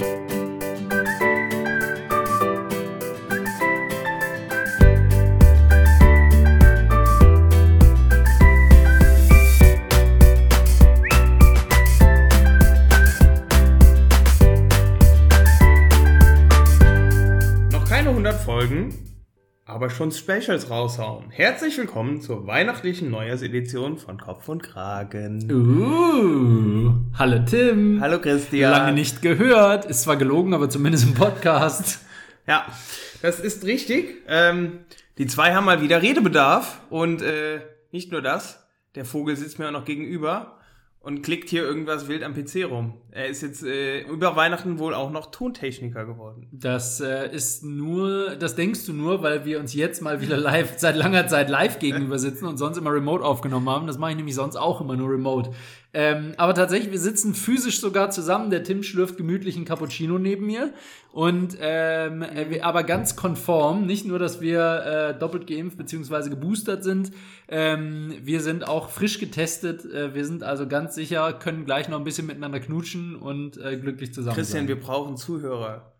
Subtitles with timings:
[0.00, 0.47] Noch
[19.88, 21.30] aber schon Specials raushauen.
[21.30, 25.50] Herzlich willkommen zur weihnachtlichen Neujahrsedition von Kopf und Kragen.
[25.50, 27.98] Uh, hallo Tim.
[27.98, 28.70] Hallo Christian.
[28.70, 29.86] Lange nicht gehört.
[29.86, 32.00] Ist zwar gelogen, aber zumindest im Podcast.
[32.46, 32.66] Ja,
[33.22, 34.16] das ist richtig.
[34.28, 34.80] Ähm,
[35.16, 37.60] die zwei haben mal wieder Redebedarf und äh,
[37.90, 38.68] nicht nur das.
[38.94, 40.57] Der Vogel sitzt mir auch noch gegenüber
[41.00, 42.94] und klickt hier irgendwas wild am PC rum.
[43.10, 46.48] Er ist jetzt äh, über Weihnachten wohl auch noch Tontechniker geworden.
[46.52, 50.74] Das äh, ist nur, das denkst du nur, weil wir uns jetzt mal wieder live,
[50.76, 53.86] seit langer Zeit live gegenüber sitzen und sonst immer remote aufgenommen haben.
[53.86, 55.50] Das mache ich nämlich sonst auch immer nur remote.
[55.98, 58.50] Ähm, aber tatsächlich, wir sitzen physisch sogar zusammen.
[58.50, 60.72] Der Tim schlürft gemütlich einen Cappuccino neben mir.
[61.10, 63.84] Und ähm, äh, aber ganz konform.
[63.84, 64.84] Nicht nur, dass wir
[65.16, 66.30] äh, doppelt geimpft bzw.
[66.30, 67.10] geboostert sind.
[67.48, 69.86] Ähm, wir sind auch frisch getestet.
[69.86, 73.76] Äh, wir sind also ganz sicher, können gleich noch ein bisschen miteinander knutschen und äh,
[73.76, 74.68] glücklich zusammen Christian, sein.
[74.68, 75.97] wir brauchen Zuhörer.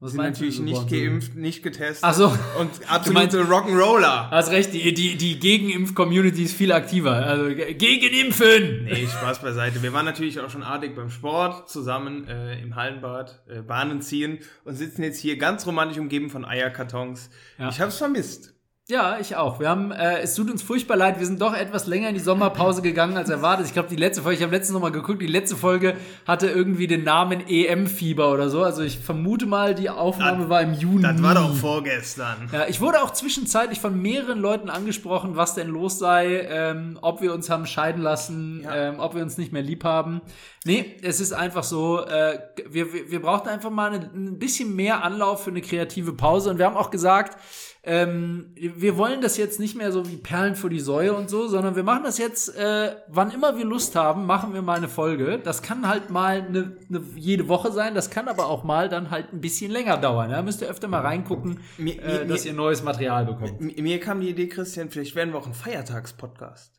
[0.00, 2.28] Was sind natürlich nicht geimpft, nicht getestet Ach so.
[2.60, 4.30] und absolute Rock'n'Roller.
[4.30, 7.14] Hast recht, die, die, die Gegenimpf-Community ist viel aktiver.
[7.14, 8.84] Also ge- gegen Impfen!
[8.84, 9.82] Nee, Spaß beiseite.
[9.82, 14.38] Wir waren natürlich auch schon artig beim Sport, zusammen äh, im Hallenbad, äh, Bahnen ziehen
[14.64, 17.28] und sitzen jetzt hier ganz romantisch umgeben von Eierkartons.
[17.58, 17.68] Ja.
[17.68, 18.54] Ich hab's vermisst.
[18.90, 19.60] Ja, ich auch.
[19.60, 22.22] Wir haben, äh, es tut uns furchtbar leid, wir sind doch etwas länger in die
[22.22, 23.66] Sommerpause gegangen als erwartet.
[23.66, 25.94] Ich glaube, die letzte Folge, ich habe letztens nochmal geguckt, die letzte Folge
[26.26, 28.62] hatte irgendwie den Namen EM-Fieber oder so.
[28.62, 31.02] Also ich vermute mal, die Aufnahme Das- war im Juni.
[31.02, 32.48] Das war doch vorgestern.
[32.50, 37.20] Ja, ich wurde auch zwischenzeitlich von mehreren Leuten angesprochen, was denn los sei, ähm, ob
[37.20, 38.74] wir uns haben scheiden lassen, Ja.
[38.74, 40.22] ähm, ob wir uns nicht mehr lieb haben.
[40.64, 42.38] Nee, es ist einfach so, äh,
[42.70, 46.48] wir, wir, wir brauchten einfach mal eine, ein bisschen mehr Anlauf für eine kreative Pause.
[46.48, 47.36] Und wir haben auch gesagt,
[47.84, 51.48] ähm, wir wollen das jetzt nicht mehr so wie Perlen vor die Säue und so,
[51.48, 54.88] sondern wir machen das jetzt, äh, wann immer wir Lust haben, machen wir mal eine
[54.88, 55.38] Folge.
[55.42, 59.10] Das kann halt mal eine, eine, jede Woche sein, das kann aber auch mal dann
[59.10, 60.30] halt ein bisschen länger dauern.
[60.30, 63.60] Da müsst ihr öfter mal reingucken, Mir- äh, mir- dass mir- ihr neues Material bekommt.
[63.60, 66.77] Mir kam die Idee, Christian, vielleicht werden wir auch ein Feiertagspodcast.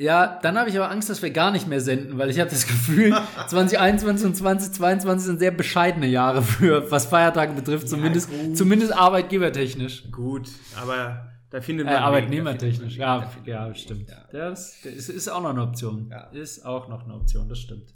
[0.00, 2.48] Ja, dann habe ich aber Angst, dass wir gar nicht mehr senden, weil ich habe
[2.48, 3.16] das Gefühl,
[3.48, 8.56] 2021 und 2022 sind sehr bescheidene Jahre für, was Feiertage betrifft, zumindest, gut.
[8.56, 10.04] zumindest arbeitgebertechnisch.
[10.12, 10.48] Gut,
[10.80, 11.96] aber da findet Äh, man.
[11.98, 14.08] Weg, arbeitnehmertechnisch, ja, ja, stimmt.
[14.08, 14.24] Ja.
[14.30, 16.08] Das ist, ist auch noch eine Option.
[16.12, 16.28] Ja.
[16.30, 17.92] Ist auch noch eine Option, das stimmt.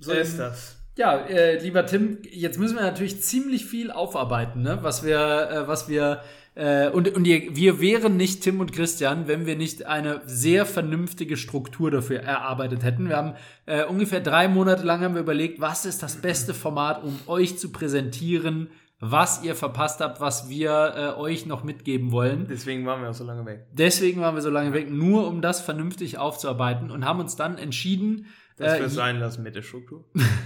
[0.00, 0.76] So Ähm, ist das.
[0.96, 4.80] Ja, äh, lieber Tim, jetzt müssen wir natürlich ziemlich viel aufarbeiten, ne?
[4.82, 6.20] was wir, äh, was wir,
[6.54, 10.66] äh, und, und ihr, wir wären nicht Tim und Christian, wenn wir nicht eine sehr
[10.66, 13.08] vernünftige Struktur dafür erarbeitet hätten.
[13.08, 13.34] Wir haben
[13.66, 17.58] äh, ungefähr drei Monate lang haben wir überlegt, was ist das beste Format, um euch
[17.58, 18.68] zu präsentieren,
[19.00, 22.46] was ihr verpasst habt, was wir äh, euch noch mitgeben wollen.
[22.48, 23.66] Deswegen waren wir auch so lange weg.
[23.72, 27.58] Deswegen waren wir so lange weg, nur um das vernünftig aufzuarbeiten und haben uns dann
[27.58, 28.26] entschieden,
[28.56, 30.04] Das äh, wir sein lassen mit der Struktur.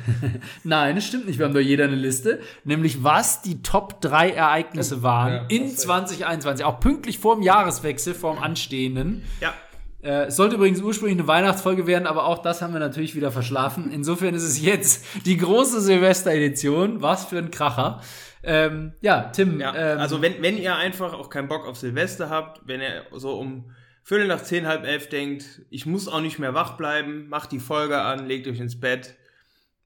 [0.65, 1.39] Nein, das stimmt nicht.
[1.39, 2.41] Wir haben doch jeder eine Liste.
[2.65, 5.81] Nämlich, was die Top 3 Ereignisse waren ja, in hast recht.
[5.81, 6.65] 2021.
[6.65, 9.22] Auch pünktlich vor dem Jahreswechsel, vor dem anstehenden.
[9.41, 9.55] Ja.
[10.03, 13.33] Äh, es sollte übrigens ursprünglich eine Weihnachtsfolge werden, aber auch das haben wir natürlich wieder
[13.33, 13.91] verschlafen.
[13.91, 17.03] Insofern ist es jetzt die große Silvester-Edition.
[17.03, 18.00] Was für ein Kracher.
[18.43, 19.59] Ähm, ja, Tim.
[19.59, 23.03] Ja, ähm, also wenn, wenn ihr einfach auch keinen Bock auf Silvester habt, wenn ihr
[23.12, 23.73] so um
[24.06, 27.59] Viertel nach zehn, halb elf denkt, ich muss auch nicht mehr wach bleiben, macht die
[27.59, 29.17] Folge an, legt euch ins Bett.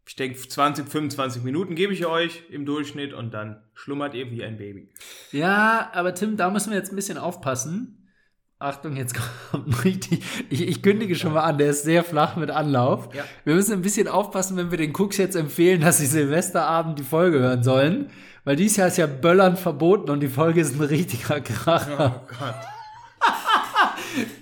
[0.06, 4.44] Ich denke, 20, 25 Minuten gebe ich euch im Durchschnitt und dann schlummert ihr wie
[4.44, 4.90] ein Baby.
[5.32, 8.10] Ja, aber Tim, da müssen wir jetzt ein bisschen aufpassen.
[8.58, 9.14] Achtung, jetzt
[9.50, 10.22] kommt richtig.
[10.50, 13.14] Ich, ich kündige schon mal an, der ist sehr flach mit Anlauf.
[13.14, 13.24] Ja.
[13.44, 17.04] Wir müssen ein bisschen aufpassen, wenn wir den Cooks jetzt empfehlen, dass sie Silvesterabend die
[17.04, 18.10] Folge hören sollen.
[18.44, 22.22] Weil dieses Jahr ist ja Böllern verboten und die Folge ist ein richtiger Kracher.
[22.22, 22.79] Oh Gott.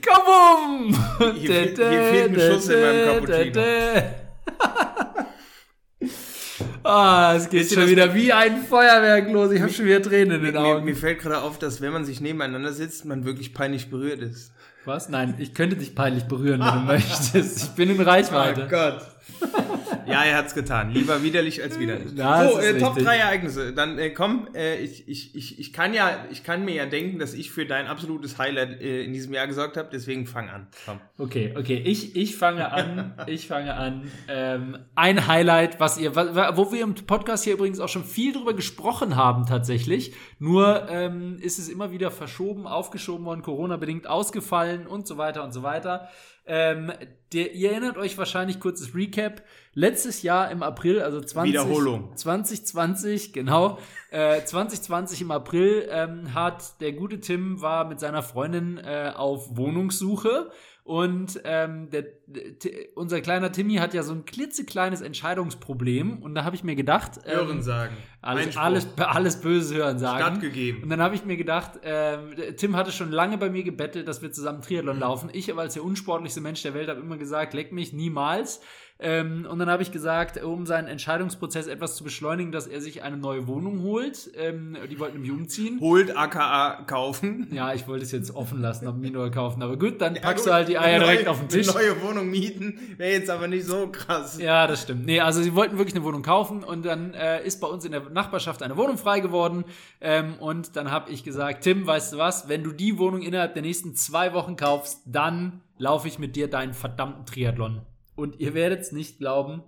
[0.07, 1.35] Komm um!
[1.37, 3.63] Hier hier fehlt ein Schuss in meinem Cappuccino.
[6.85, 9.53] Ah, es geht ihr, schon das- wieder wie ein Feuerwerk los.
[9.53, 10.85] Ich habe schon wieder Tränen in den Mir, Augen.
[10.85, 14.53] mir fällt gerade auf, dass wenn man sich nebeneinander sitzt, man wirklich peinlich berührt ist.
[14.87, 15.09] Was?
[15.11, 17.59] Nein, ich könnte dich peinlich berühren, wenn du möchtest.
[17.65, 18.65] Ich bin in Reichweite.
[18.67, 19.03] Oh Gott.
[20.09, 20.91] Ja, er hat's getan.
[20.91, 22.11] Lieber widerlich als widerlich.
[22.11, 23.05] So, äh, Top richtig.
[23.05, 23.73] 3 Ereignisse.
[23.73, 27.19] Dann äh, komm, äh, ich, ich, ich, ich kann ja, ich kann mir ja denken,
[27.19, 29.89] dass ich für dein absolutes Highlight äh, in diesem Jahr gesorgt habe.
[29.93, 30.69] Deswegen fang an.
[30.87, 31.01] Komm.
[31.19, 33.15] Okay, okay, ich, ich fange an.
[33.27, 34.11] Ich fange an.
[34.29, 38.55] Ähm, ein Highlight, was ihr, wo wir im Podcast hier übrigens auch schon viel drüber
[38.55, 40.13] gesprochen haben, tatsächlich.
[40.39, 45.53] Nur ähm, ist es immer wieder verschoben, aufgeschoben worden, Corona-bedingt ausgefallen und so weiter und
[45.53, 46.09] so weiter.
[46.47, 46.91] Ähm,
[47.35, 49.43] der, ihr erinnert euch wahrscheinlich, kurzes Recap,
[49.79, 52.17] letztes Jahr im April, also 20, Wiederholung.
[52.17, 53.79] 2020, genau,
[54.11, 59.57] äh, 2020 im April ähm, hat der gute Tim war mit seiner Freundin äh, auf
[59.57, 60.51] Wohnungssuche
[60.89, 62.07] und ähm, der,
[62.95, 66.23] unser kleiner Timmy hat ja so ein klitzekleines Entscheidungsproblem.
[66.23, 67.21] Und da habe ich mir gedacht.
[67.27, 67.95] Ähm, Hören sagen.
[68.23, 70.25] Alles, alles, alles Böses hören sagen.
[70.25, 70.83] Stattgegeben.
[70.83, 74.23] Und dann habe ich mir gedacht, ähm, Tim hatte schon lange bei mir gebettelt, dass
[74.23, 75.29] wir zusammen Triathlon laufen.
[75.35, 78.63] Ich aber als der unsportlichste Mensch der Welt habe immer gesagt, leck mich niemals.
[79.01, 83.05] Ähm, und dann habe ich gesagt, um seinen Entscheidungsprozess etwas zu beschleunigen, dass er sich
[83.05, 84.29] eine neue Wohnung holt.
[84.37, 85.79] Ähm, die wollten nämlich umziehen.
[85.81, 87.47] Holt aka kaufen.
[87.53, 89.63] Ja, ich wollte es jetzt offen lassen, ob Minor kaufen.
[89.63, 91.69] Aber gut, dann Ja, packst gut, du halt die Eier direkt neue- auf den Tisch.
[91.69, 94.39] Eine neue Wohnung mieten wäre jetzt aber nicht so krass.
[94.41, 95.07] Ja, das stimmt.
[95.07, 97.93] Nee, also sie wollten wirklich eine Wohnung kaufen und dann äh, ist bei uns in
[97.93, 99.65] der Nachbarschaft eine Wohnung frei geworden.
[100.01, 103.55] Ähm, und dann habe ich gesagt, Tim, weißt du was, wenn du die Wohnung innerhalb
[103.55, 107.83] der nächsten zwei Wochen kaufst, dann laufe ich mit dir deinen verdammten Triathlon.
[108.19, 109.63] Und ihr werdet es nicht glauben,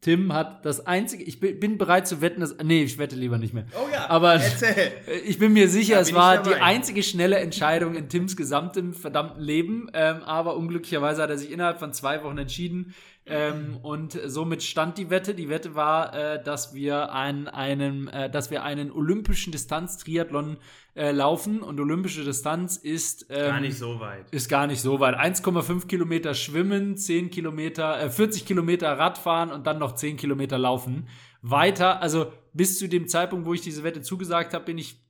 [0.00, 3.52] Tim hat das einzige, ich bin, bereit zu wetten, dass, nee, ich wette lieber nicht
[3.52, 3.66] mehr.
[3.74, 4.92] Oh ja, Aber erzähl.
[5.08, 8.94] äh, ich bin mir sicher, Da es war die einzige schnelle Entscheidung in Tims gesamtem
[8.94, 9.90] verdammten Leben.
[9.94, 12.94] Ähm, aber unglücklicherweise hat er sich innerhalb von zwei Wochen entschieden.
[13.28, 15.34] Ähm, und somit stand die Wette.
[15.34, 20.58] Die Wette war, äh, dass wir einen, einen, äh, dass wir einen olympischen Distanz-Triathlon
[20.94, 21.60] äh, laufen.
[21.60, 24.30] Und olympische Distanz ist ähm, Gar nicht so weit.
[24.30, 25.16] ist gar nicht so weit.
[25.16, 31.08] 1,5 Kilometer schwimmen, 10 Kilometer, äh, 40 Kilometer Radfahren und dann noch 10 Kilometer laufen.
[31.42, 35.05] Weiter, also bis zu dem Zeitpunkt, wo ich diese Wette zugesagt habe, bin ich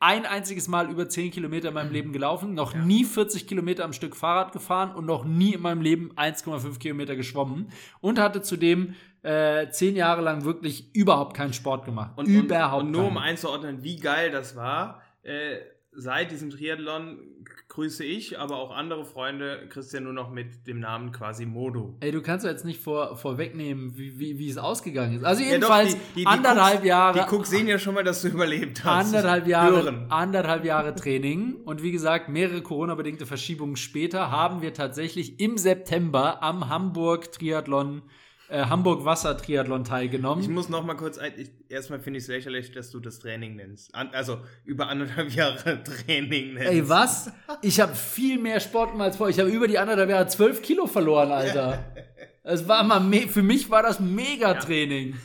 [0.00, 3.92] ein einziges Mal über 10 Kilometer in meinem Leben gelaufen, noch nie 40 Kilometer am
[3.92, 8.94] Stück Fahrrad gefahren und noch nie in meinem Leben 1,5 Kilometer geschwommen und hatte zudem
[9.22, 12.12] äh, zehn Jahre lang wirklich überhaupt keinen Sport gemacht.
[12.16, 13.24] Und, überhaupt und, und nur um keinen.
[13.24, 15.58] einzuordnen, wie geil das war, äh,
[16.00, 17.18] seit diesem Triathlon
[17.68, 21.96] grüße ich, aber auch andere Freunde Christian nur noch mit dem Namen quasi Modo.
[22.00, 25.24] Ey, du kannst doch jetzt nicht vor, vorwegnehmen, wie, wie, wie es ausgegangen ist.
[25.24, 27.18] Also Ja, doch, jedenfalls die- die- die anderthalb Cooks- Jahre.
[27.26, 29.06] Die Cooks sehen ja schon mal, dass du überlebt hast.
[29.06, 30.06] Anderthalb Jahre, Hören.
[30.10, 36.42] anderthalb Jahre Training und wie gesagt, mehrere Corona-bedingte Verschiebungen später haben wir tatsächlich im September
[36.42, 38.02] am Hamburg Triathlon,
[38.48, 40.52] äh, Hamburg Wasser Triathlon Ich teilgenommen.
[40.52, 43.56] muss noch mal kurz, ein- ich, erstmal finde ich es lächerlich, dass du das Training
[43.56, 43.94] nennst.
[43.94, 46.70] An, also über anderthalb Jahre Training nennst.
[46.70, 47.30] Ey, was?
[47.62, 49.34] Ich habe viel mehr Sport gemacht als vorher.
[49.34, 51.84] Ich habe über die anderthalb Jahre zwölf Kilo verloren, Alter.
[52.50, 55.16] Es war mal für mich war das Mega-Training.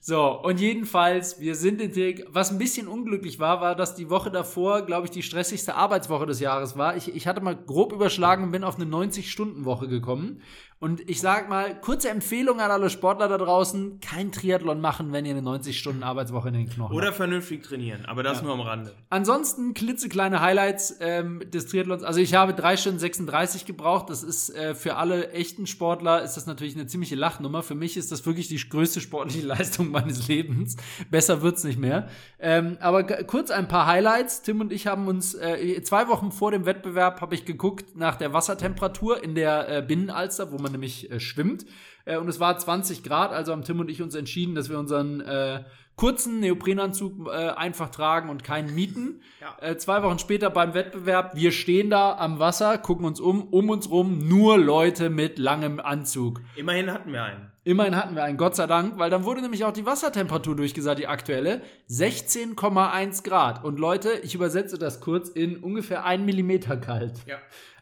[0.00, 4.08] So, und jedenfalls, wir sind in der, was ein bisschen unglücklich war, war, dass die
[4.10, 6.96] Woche davor, glaube ich, die stressigste Arbeitswoche des Jahres war.
[6.96, 10.40] Ich, ich hatte mal grob überschlagen und bin auf eine 90-Stunden-Woche gekommen.
[10.80, 15.26] Und ich sag mal, kurze Empfehlung an alle Sportler da draußen, kein Triathlon machen, wenn
[15.26, 16.94] ihr eine 90-Stunden-Arbeitswoche in den Knochen habt.
[16.94, 18.94] Oder vernünftig trainieren, aber das nur am Rande.
[19.10, 22.04] Ansonsten klitzekleine Highlights ähm, des Triathlons.
[22.04, 24.08] Also ich habe 3 Stunden 36 gebraucht.
[24.08, 27.64] Das ist äh, für alle echten Sportler ist das natürlich eine ziemliche Lachnummer.
[27.64, 30.76] Für mich ist das wirklich die größte sportliche Leistung meines Lebens.
[31.10, 32.08] Besser wird's nicht mehr.
[32.38, 34.42] Ähm, aber kurz ein paar Highlights.
[34.42, 38.14] Tim und ich haben uns äh, zwei Wochen vor dem Wettbewerb habe ich geguckt nach
[38.14, 41.66] der Wassertemperatur in der äh, Binnenalster, wo man nämlich äh, schwimmt.
[42.04, 44.78] Äh, und es war 20 Grad, also haben Tim und ich uns entschieden, dass wir
[44.78, 45.64] unseren äh,
[45.98, 49.20] kurzen Neoprenanzug äh, einfach tragen und keinen mieten.
[49.40, 49.56] Ja.
[49.60, 53.70] Äh, zwei Wochen später beim Wettbewerb, wir stehen da am Wasser, gucken uns um, um
[53.70, 56.40] uns rum nur Leute mit langem Anzug.
[56.56, 57.52] Immerhin hatten wir einen.
[57.62, 60.98] Immerhin hatten wir einen, Gott sei Dank, weil dann wurde nämlich auch die Wassertemperatur durchgesagt,
[60.98, 63.62] die aktuelle, 16,1 Grad.
[63.62, 67.24] Und Leute, ich übersetze das kurz in ungefähr ein Millimeter kalt.
[67.26, 67.36] Ja.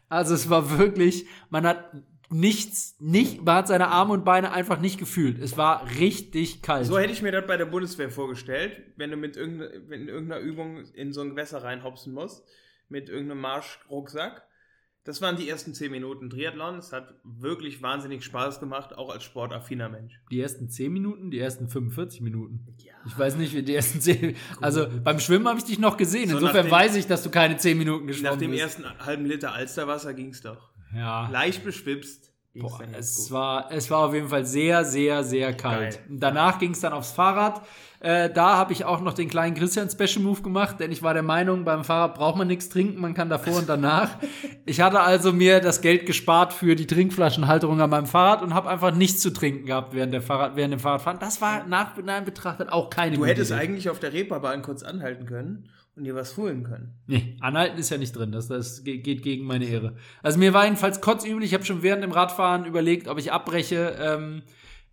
[0.09, 1.91] Also es war wirklich, man hat
[2.29, 5.39] nichts, nicht, man hat seine Arme und Beine einfach nicht gefühlt.
[5.39, 6.85] Es war richtig kalt.
[6.85, 10.41] So hätte ich mir das bei der Bundeswehr vorgestellt, wenn du mit irgendeiner, in irgendeiner
[10.41, 12.43] Übung in so ein Gewässer reinhopsen musst,
[12.89, 14.43] mit irgendeinem Marschrucksack.
[15.03, 16.79] Das waren die ersten 10 Minuten Triathlon.
[16.79, 20.19] Es hat wirklich wahnsinnig Spaß gemacht, auch als sportaffiner Mensch.
[20.29, 22.67] Die ersten 10 Minuten, die ersten 45 Minuten.
[22.79, 22.93] Ja.
[23.05, 24.35] Ich weiß nicht, wie die ersten 10.
[24.59, 26.27] Also beim Schwimmen habe ich dich noch gesehen.
[26.29, 28.63] So Insofern nach dem- weiß ich, dass du keine 10 Minuten Nach geschwommen dem bist.
[28.63, 30.71] ersten halben Liter Alsterwasser ging es doch.
[30.95, 31.29] Ja.
[31.29, 32.31] Leicht beschwipst.
[32.59, 33.31] Boah, es gut.
[33.31, 35.95] war, es war auf jeden Fall sehr, sehr, sehr kalt.
[35.95, 36.05] Geil.
[36.09, 37.61] Danach ging es dann aufs Fahrrad.
[37.99, 41.13] Äh, da habe ich auch noch den kleinen Christian Special Move gemacht, denn ich war
[41.13, 44.17] der Meinung, beim Fahrrad braucht man nichts trinken, man kann davor und danach.
[44.69, 48.69] Ich hatte also mir das Geld gespart für die Trinkflaschenhalterung an meinem Fahrrad und habe
[48.69, 51.19] einfach nichts zu trinken gehabt während, der Fahrrad, während dem Fahrradfahren.
[51.19, 53.61] Das war nachhinein betrachtet auch keine Du hättest Idee.
[53.61, 56.93] eigentlich auf der Reeperbahn kurz anhalten können und dir was holen können.
[57.07, 58.31] Nee, anhalten ist ja nicht drin.
[58.31, 59.95] Das, das ge- geht gegen meine Ehre.
[60.23, 61.43] Also mir war jedenfalls kotzübel.
[61.43, 63.95] Ich habe schon während dem Radfahren überlegt, ob ich abbreche.
[63.99, 64.43] Ähm,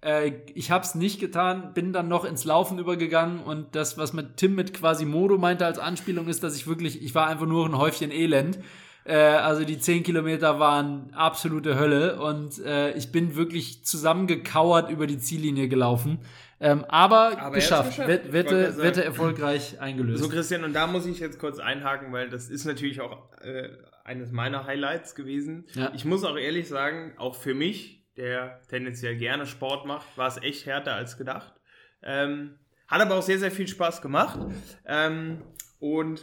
[0.01, 4.13] äh, ich habe es nicht getan, bin dann noch ins Laufen übergegangen und das, was
[4.13, 7.67] mit Tim mit Quasimodo meinte als Anspielung, ist, dass ich wirklich, ich war einfach nur
[7.67, 8.59] ein Häufchen Elend.
[9.07, 15.07] Äh, also die 10 Kilometer waren absolute Hölle und äh, ich bin wirklich zusammengekauert über
[15.07, 16.21] die Ziellinie gelaufen.
[16.61, 17.97] Ähm, aber, Aber er geschafft.
[17.97, 18.33] geschafft.
[18.33, 18.79] Wette.
[18.79, 20.23] Wette erfolgreich eingelöst.
[20.23, 23.71] So, Christian, und da muss ich jetzt kurz einhaken, weil das ist natürlich auch äh,
[24.05, 25.67] eines meiner Highlights gewesen.
[25.75, 25.91] Ja.
[25.95, 30.37] Ich muss auch ehrlich sagen, auch für mich, der tendenziell gerne Sport macht, war es
[30.43, 31.55] echt härter als gedacht.
[32.03, 34.39] Ähm, hat aber auch sehr, sehr viel Spaß gemacht.
[34.87, 35.43] Ähm,
[35.81, 36.23] und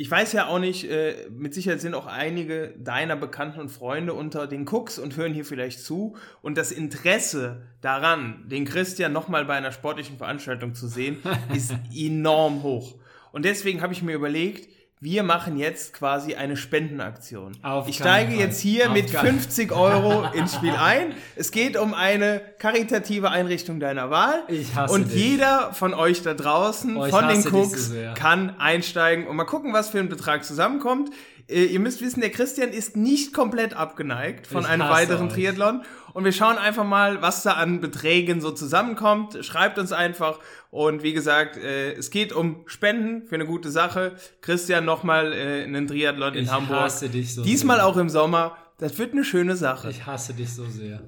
[0.00, 4.14] ich weiß ja auch nicht, äh, mit Sicherheit sind auch einige deiner Bekannten und Freunde
[4.14, 6.16] unter den Cooks und hören hier vielleicht zu.
[6.40, 11.18] Und das Interesse daran, den Christian nochmal bei einer sportlichen Veranstaltung zu sehen,
[11.54, 12.94] ist enorm hoch.
[13.32, 14.70] Und deswegen habe ich mir überlegt,
[15.02, 17.52] wir machen jetzt quasi eine Spendenaktion.
[17.62, 18.40] Auf ich steige Fall.
[18.40, 21.14] jetzt hier Auf mit keinen- 50 Euro ins Spiel ein.
[21.36, 24.42] Es geht um eine karitative Einrichtung deiner Wahl.
[24.48, 25.14] Ich hasse und dich.
[25.14, 29.72] jeder von euch da draußen, Oh, von den so Cooks, kann einsteigen und mal gucken,
[29.72, 31.10] was für ein Betrag zusammenkommt.
[31.48, 35.34] Äh, ihr müsst wissen, der Christian ist nicht komplett abgeneigt von Ich einem weiteren euch.
[35.34, 35.82] Triathlon.
[36.12, 39.44] Und wir schauen einfach mal, was da an Beträgen so zusammenkommt.
[39.44, 40.40] Schreibt uns einfach.
[40.70, 44.16] Und wie gesagt, äh, es geht um Spenden für eine gute Sache.
[44.40, 46.80] Christian nochmal äh, einen Triathlon in Ich Hamburg.
[46.80, 47.86] hasse dich so Diesmal sehr.
[47.86, 48.56] auch im Sommer.
[48.78, 49.90] Das wird eine schöne Sache.
[49.90, 51.00] Ich hasse dich so sehr.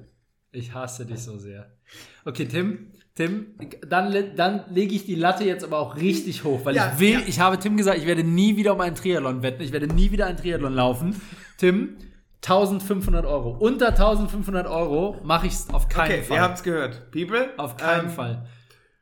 [0.51, 1.71] Ich hasse dich so sehr.
[2.25, 3.53] Okay, Tim, Tim,
[3.87, 7.11] dann, dann lege ich die Latte jetzt aber auch richtig hoch, weil Ja, ich will,
[7.13, 7.19] ja.
[7.27, 10.11] ich habe Tim gesagt, ich werde nie wieder um einen Triathlon wetten, ich werde nie
[10.11, 11.21] wieder einen Triathlon laufen.
[11.57, 11.97] Tim,
[12.37, 13.51] 1500 Euro.
[13.51, 16.37] Unter 1500 Euro mache ich es auf keinen okay, Fall.
[16.37, 17.11] ihr habt's gehört.
[17.11, 17.49] People?
[17.57, 18.47] auf keinen ähm, Fall.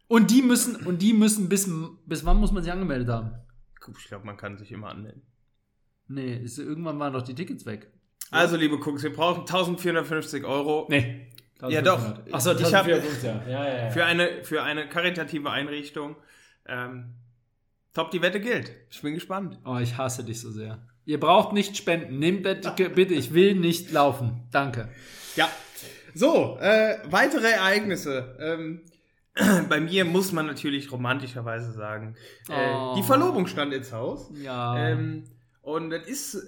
[0.08, 1.72] Und die müssen, und die müssen bis,
[2.06, 3.32] bis wann muss man sich angemeldet haben?
[3.98, 5.22] Ich glaube, man kann sich immer anmelden.
[6.10, 7.90] Nee, ist, irgendwann waren doch die Tickets weg.
[8.30, 11.31] Also, liebe Cooks, wir brauchen 1450 Euro Nee.
[11.70, 12.00] Ja, doch.
[12.32, 13.44] Achso, Ich hab- 1450, ja.
[13.48, 16.16] Ja, ja, für eine, für eine karitative Einrichtung.
[16.68, 17.16] Ähm,
[17.94, 18.72] top, die Wette gilt.
[18.90, 19.60] Ich bin gespannt.
[19.66, 20.80] Oh, ich hasse dich so sehr.
[21.06, 22.20] Ihr braucht nicht spenden.
[22.20, 23.14] Nehmt das bitte.
[23.14, 24.48] Ich will nicht laufen.
[24.52, 24.90] Danke.
[25.36, 25.50] Ja.
[26.14, 28.38] So, äh, weitere Ereignisse.
[28.40, 28.82] Ähm,
[29.70, 32.16] bei mir muss man natürlich romantischerweise sagen,
[32.50, 32.96] äh, Oh.
[32.98, 34.30] die Verlobung stand ins Haus.
[34.42, 34.78] Ja.
[34.78, 35.24] Ähm,
[35.62, 36.40] und das ist, äh,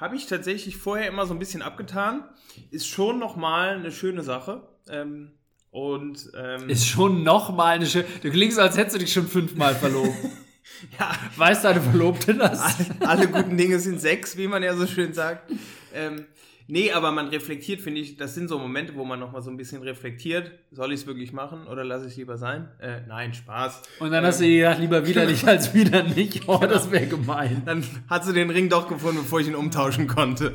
[0.00, 2.24] habe ich tatsächlich vorher immer so ein bisschen abgetan.
[2.70, 4.62] Ist schon nochmal eine schöne Sache.
[4.88, 5.32] Ähm,
[5.70, 8.06] und ähm, ist schon noch mal eine schöne.
[8.22, 10.16] Du klingst, als hättest du dich schon fünfmal verlobt.
[10.98, 12.76] ja, Weiß deine Verlobte das?
[13.00, 15.52] alle guten Dinge sind sechs, wie man ja so schön sagt.
[15.94, 16.26] Ähm,
[16.70, 19.56] nee, aber man reflektiert, finde ich, das sind so Momente, wo man nochmal so ein
[19.56, 20.52] bisschen reflektiert.
[20.70, 22.68] Soll ich es wirklich machen oder lasse ich es lieber sein?
[22.78, 23.82] Äh, nein, Spaß.
[24.00, 26.48] Und dann hast du dir gedacht, lieber widerlich als wieder nicht.
[26.48, 27.62] Oh, das wäre gemein.
[27.66, 30.52] Dann hat sie den Ring doch gefunden, bevor ich ihn umtauschen konnte.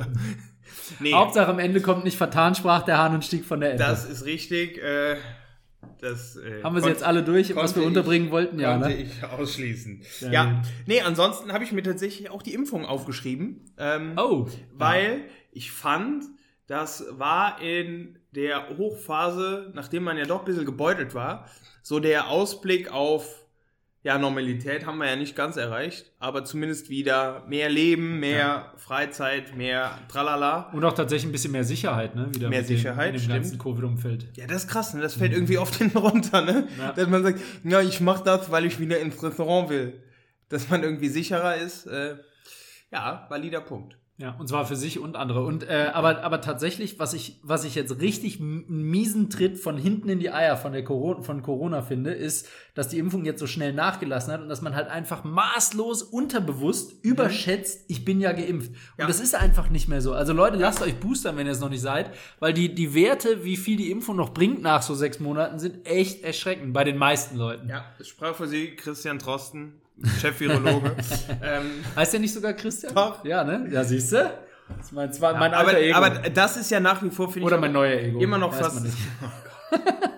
[1.00, 3.84] nee, Hauptsache am Ende kommt nicht vertan, sprach der Hahn und stieg von der Ente.
[3.84, 4.78] das ist richtig.
[4.82, 5.16] Äh,
[6.00, 8.58] das, äh, Haben wir sie jetzt alle durch, was wir unterbringen ich, wollten?
[8.60, 9.02] Ja, konnte ne?
[9.02, 10.02] ich ausschließen.
[10.30, 10.54] Ja, gut.
[10.86, 13.64] nee, ansonsten habe ich mir tatsächlich auch die Impfung aufgeschrieben.
[13.78, 14.46] Ähm, Oh.
[14.74, 15.24] weil
[15.56, 16.24] ich fand,
[16.66, 21.48] das war in der Hochphase, nachdem man ja doch ein bisschen gebeutelt war,
[21.82, 23.44] so der Ausblick auf,
[24.02, 29.56] ja, Normalität haben wir ja nicht ganz erreicht, aber zumindest wieder mehr Leben, mehr Freizeit,
[29.56, 30.70] mehr Tralala.
[30.72, 32.28] Und auch tatsächlich ein bisschen mehr Sicherheit, ne?
[32.32, 34.28] Wieder Mehr mit dem- Sicherheit, in dem ganzen Covid-Umfeld.
[34.36, 35.00] Ja, das ist krass, ne?
[35.00, 36.68] Das fällt irgendwie oft hinten runter, ne?
[36.78, 36.92] Ja.
[36.92, 40.00] Dass man sagt, ja, ich mach das, weil ich wieder ins Restaurant will.
[40.48, 41.86] Dass man irgendwie sicherer ist.
[41.86, 42.16] Äh,
[42.92, 43.98] ja, valider Punkt.
[44.18, 45.44] Ja, und zwar für sich und andere.
[45.44, 50.08] Und äh, aber, aber tatsächlich, was ich, was ich jetzt richtig miesen Tritt von hinten
[50.08, 53.46] in die Eier von der Corona, von Corona finde, ist, dass die Impfung jetzt so
[53.46, 58.70] schnell nachgelassen hat und dass man halt einfach maßlos unterbewusst überschätzt, ich bin ja geimpft.
[58.70, 59.06] Und Ja.
[59.06, 60.14] das ist einfach nicht mehr so.
[60.14, 63.44] Also Leute, lasst euch boostern, wenn ihr es noch nicht seid, weil die, die Werte,
[63.44, 66.96] wie viel die Impfung noch bringt nach so sechs Monaten, sind echt erschreckend bei den
[66.96, 67.68] meisten Leuten.
[67.68, 69.74] Ja, das sprach für Sie Christian Drosten,
[70.20, 70.96] Chef-Virologe.
[71.42, 72.94] ähm, Heißt der nicht sogar Christian?
[72.94, 73.24] Doch.
[73.24, 73.68] Ja, ne?
[73.70, 74.16] Ja, siehst du?
[74.76, 75.96] Das ist mein, zwar, mein aber, alter Ego.
[75.96, 78.20] aber das ist ja nach wie vor, finde ich, Oder mein neuer Ego.
[78.20, 78.74] immer noch Weiß fast.
[78.76, 78.98] man nicht.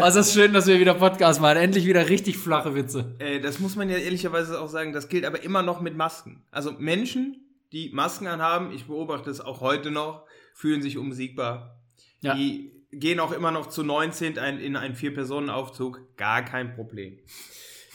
[0.00, 1.58] Also es ist schön, dass wir wieder Podcast machen.
[1.58, 3.16] Endlich wieder richtig flache Witze.
[3.18, 6.44] Äh, das muss man ja ehrlicherweise auch sagen, das gilt aber immer noch mit Masken.
[6.50, 11.80] Also Menschen, die Masken anhaben, ich beobachte es auch heute noch, fühlen sich unbesiegbar.
[12.20, 12.34] Ja.
[12.34, 16.16] Die gehen auch immer noch zu 19 ein, in einen Vier-Personen-Aufzug.
[16.16, 17.18] Gar kein Problem.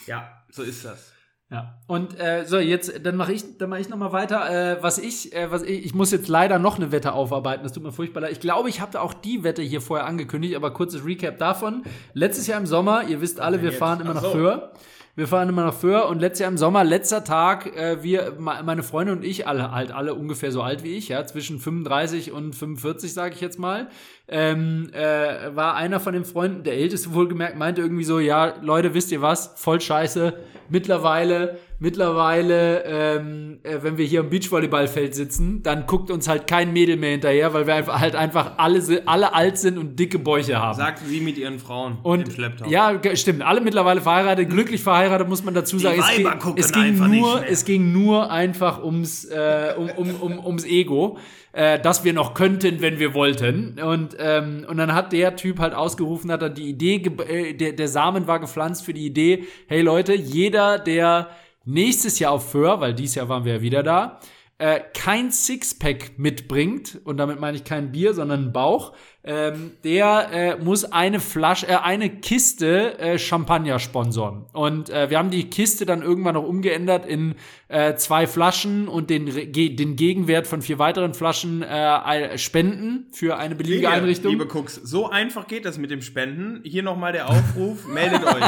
[0.08, 1.12] Ja, so ist das.
[1.50, 1.78] Ja.
[1.86, 4.50] Und äh, so, jetzt, dann mache ich, dann mache ich nochmal weiter.
[4.50, 7.62] Äh, was ich, äh, was ich, ich muss jetzt leider noch eine Wette aufarbeiten.
[7.62, 8.32] Das tut mir furchtbar leid.
[8.32, 11.84] Ich glaube, ich habe auch die Wette hier vorher angekündigt, aber kurzes Recap davon.
[12.12, 14.30] Letztes Jahr im Sommer, ihr wisst alle, wir fahren immer Ach nach so.
[14.32, 14.72] Föhr.
[15.18, 18.62] Wir fahren immer nach Föhr und letztes Jahr im Sommer, letzter Tag, äh, wir, me-
[18.64, 22.30] meine Freunde und ich, alle halt alle ungefähr so alt wie ich, ja, zwischen 35
[22.30, 23.88] und 45, sage ich jetzt mal,
[24.28, 28.94] ähm, äh, war einer von den Freunden, der älteste wohlgemerkt, meinte irgendwie so, ja, Leute,
[28.94, 30.34] wisst ihr was, voll scheiße,
[30.68, 36.72] mittlerweile mittlerweile, ähm, äh, wenn wir hier am Beachvolleyballfeld sitzen, dann guckt uns halt kein
[36.72, 40.60] Mädel mehr hinterher, weil wir einfach, halt einfach alle, alle alt sind und dicke Bäuche
[40.60, 40.76] haben.
[40.76, 42.68] Sagten sie mit ihren Frauen Und im Schlepptau.
[42.68, 43.42] ja, stimmt.
[43.42, 45.98] Alle mittlerweile verheiratet, glücklich verheiratet, muss man dazu sagen.
[46.00, 47.50] es, Weiber ging- gucken es ging einfach nicht nur, mehr.
[47.50, 51.18] es ging nur einfach ums, äh, um, um, um, ums Ego,
[51.52, 53.78] äh, dass wir noch könnten, wenn wir wollten.
[53.80, 56.96] Und ähm, und dann hat der Typ halt ausgerufen, hat er die Idee,
[57.28, 59.44] äh, der, der Samen war gepflanzt für die Idee.
[59.66, 61.28] Hey Leute, jeder, der
[61.68, 64.20] nächstes Jahr auf Föhr, weil dieses Jahr waren wir ja wieder da,
[64.56, 68.94] äh, kein Sixpack mitbringt, und damit meine ich kein Bier, sondern einen Bauch,
[69.28, 74.46] ähm, der äh, muss eine Flasche, äh, eine Kiste äh, Champagner sponsoren.
[74.54, 77.34] Und äh, wir haben die Kiste dann irgendwann noch umgeändert in
[77.68, 83.36] äh, zwei Flaschen und den, ge den Gegenwert von vier weiteren Flaschen äh, spenden für
[83.36, 84.30] eine beliebige Liebe, Einrichtung.
[84.30, 86.62] liebe Cooks, so einfach geht das mit dem Spenden.
[86.64, 88.44] Hier nochmal der Aufruf, meldet euch.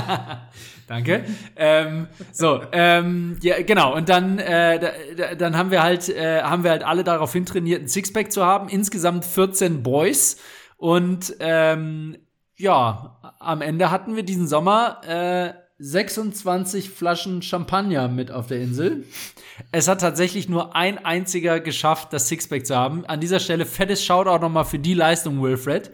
[0.87, 1.27] Danke.
[1.57, 3.95] ähm, so, ähm, ja, genau.
[3.95, 4.81] Und dann, äh,
[5.15, 8.47] da, dann haben wir halt, äh, haben wir halt alle darauf hintrainiert, ein Sixpack zu
[8.47, 8.71] haben.
[8.71, 10.39] Insgesamt 14 Boys.
[10.81, 12.17] Und ähm,
[12.57, 19.05] ja, am Ende hatten wir diesen Sommer äh, 26 Flaschen Champagner mit auf der Insel.
[19.73, 23.05] Es hat tatsächlich nur ein einziger geschafft, das Sixpack zu haben.
[23.05, 25.91] An dieser Stelle fettes Shoutout nochmal für die Leistung, Wilfred.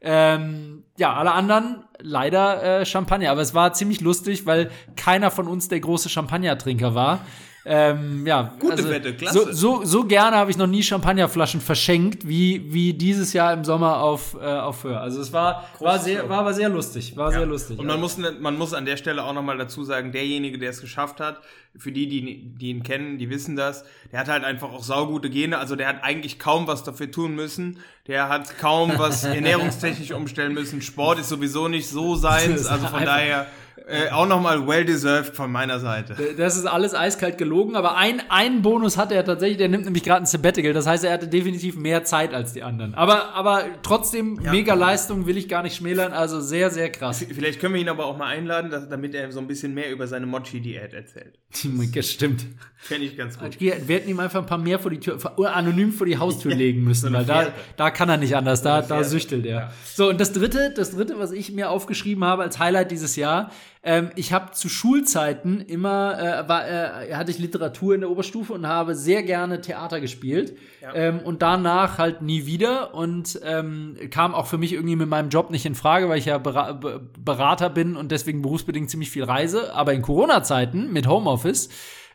[0.00, 3.32] Ähm, ja, alle anderen leider äh, Champagner.
[3.32, 7.26] Aber es war ziemlich lustig, weil keiner von uns der große Champagnertrinker war.
[7.66, 9.38] Ähm, ja, Gute Wette, klasse.
[9.38, 13.64] So, so, so gerne habe ich noch nie Champagnerflaschen verschenkt, wie, wie dieses Jahr im
[13.64, 15.00] Sommer auf, äh, auf Föhr.
[15.00, 17.16] Also es war, war, sehr, war aber sehr lustig.
[17.16, 17.78] War sehr lustig.
[17.78, 20.70] Und man muss, ne- man muss an der Stelle auch nochmal dazu sagen, derjenige, der
[20.70, 21.40] es geschafft hat,
[21.76, 25.28] für die, die, die ihn kennen, die wissen das, der hat halt einfach auch saugute
[25.30, 25.58] Gene.
[25.58, 27.78] Also der hat eigentlich kaum was dafür tun müssen.
[28.06, 30.80] Der hat kaum was ernährungstechnisch umstellen müssen.
[30.82, 32.66] Sport ist sowieso nicht so seins.
[32.66, 33.46] Also von Einfach- daher
[33.90, 36.16] äh, auch nochmal well deserved von meiner Seite.
[36.36, 40.04] Das ist alles eiskalt gelogen, aber ein, einen Bonus hatte er tatsächlich, der nimmt nämlich
[40.04, 40.72] gerade ein Sabbatical.
[40.72, 42.94] Das heißt, er hatte definitiv mehr Zeit als die anderen.
[42.94, 46.12] Aber, aber trotzdem, mega Leistung will ich gar nicht schmälern.
[46.12, 47.24] Also sehr, sehr krass.
[47.28, 49.90] Vielleicht können wir ihn aber auch mal einladen, dass, damit er so ein bisschen mehr
[49.90, 51.38] über seine Mochi-Diät erzählt.
[52.00, 52.46] Das stimmt.
[52.76, 53.60] Fände ich ganz gut.
[53.60, 56.82] Wir werden ihm einfach ein paar mehr vor die Tür, anonym vor die Haustür legen
[56.84, 59.72] müssen, weil da, da kann er nicht anders, da, da süchtelt er.
[59.84, 63.50] So, und das dritte, das dritte, was ich mir aufgeschrieben habe als Highlight dieses Jahr,
[63.82, 68.52] ähm, ich habe zu Schulzeiten immer, äh, war, äh, hatte ich Literatur in der Oberstufe
[68.52, 70.56] und habe sehr gerne Theater gespielt.
[70.94, 75.28] Ähm, und danach halt nie wieder und ähm, kam auch für mich irgendwie mit meinem
[75.28, 79.10] Job nicht in Frage, weil ich ja Bera Be- Berater bin und deswegen berufsbedingt ziemlich
[79.10, 79.74] viel reise.
[79.74, 81.68] Aber in Corona-Zeiten mit Homeoffice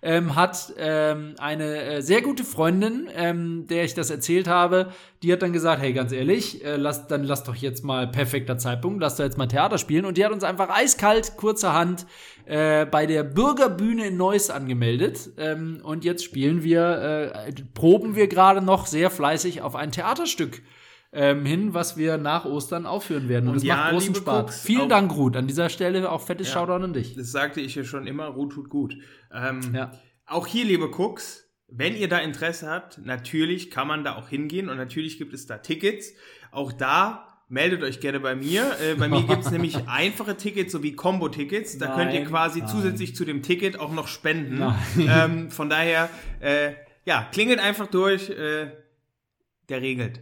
[0.06, 4.92] ähm, hat ähm, eine äh, sehr gute Freundin, ähm, der ich das erzählt habe,
[5.24, 8.60] die hat dann gesagt, hey, ganz ehrlich, äh, lass, dann lass doch jetzt mal perfekter
[8.60, 10.06] Zeitpunkt, lass doch jetzt mal Theater spielen.
[10.06, 12.06] Und die hat uns einfach eiskalt, kurzerhand
[12.46, 15.32] äh, bei der Bürgerbühne in Neuss angemeldet.
[15.38, 20.62] Ähm, und jetzt spielen wir, äh, proben wir gerade noch sehr fleißig auf ein Theaterstück.
[21.18, 23.50] Ähm, hin, was wir nach Ostern aufführen werden.
[23.50, 24.44] Und es ja, macht großen Spaß.
[24.44, 25.38] Cooks, Vielen Dank, Ruth.
[25.38, 27.16] An dieser Stelle auch fettes Shoutout an dich.
[27.16, 28.98] Das sagte ich ja schon immer, Ruhe tut gut.
[29.34, 29.92] Ähm, Ja.
[30.26, 34.70] Auch hier, liebe Cooks, wenn ihr da Interesse habt, natürlich kann man da auch hingehen
[34.70, 36.14] und natürlich gibt es da Tickets.
[36.52, 38.76] Auch da meldet euch gerne bei mir.
[38.82, 41.78] Äh, bei mir gibt es nämlich einfache Tickets sowie Combo-Tickets.
[41.78, 42.68] Da könnt ihr Nein, quasi nein.
[42.68, 44.60] zusätzlich zu dem Ticket auch noch spenden.
[44.60, 44.76] Nein.
[44.98, 46.72] Ähm, von daher, äh,
[47.06, 48.30] ja, klingelt einfach durch.
[48.32, 48.72] Äh,
[49.70, 50.22] der regelt.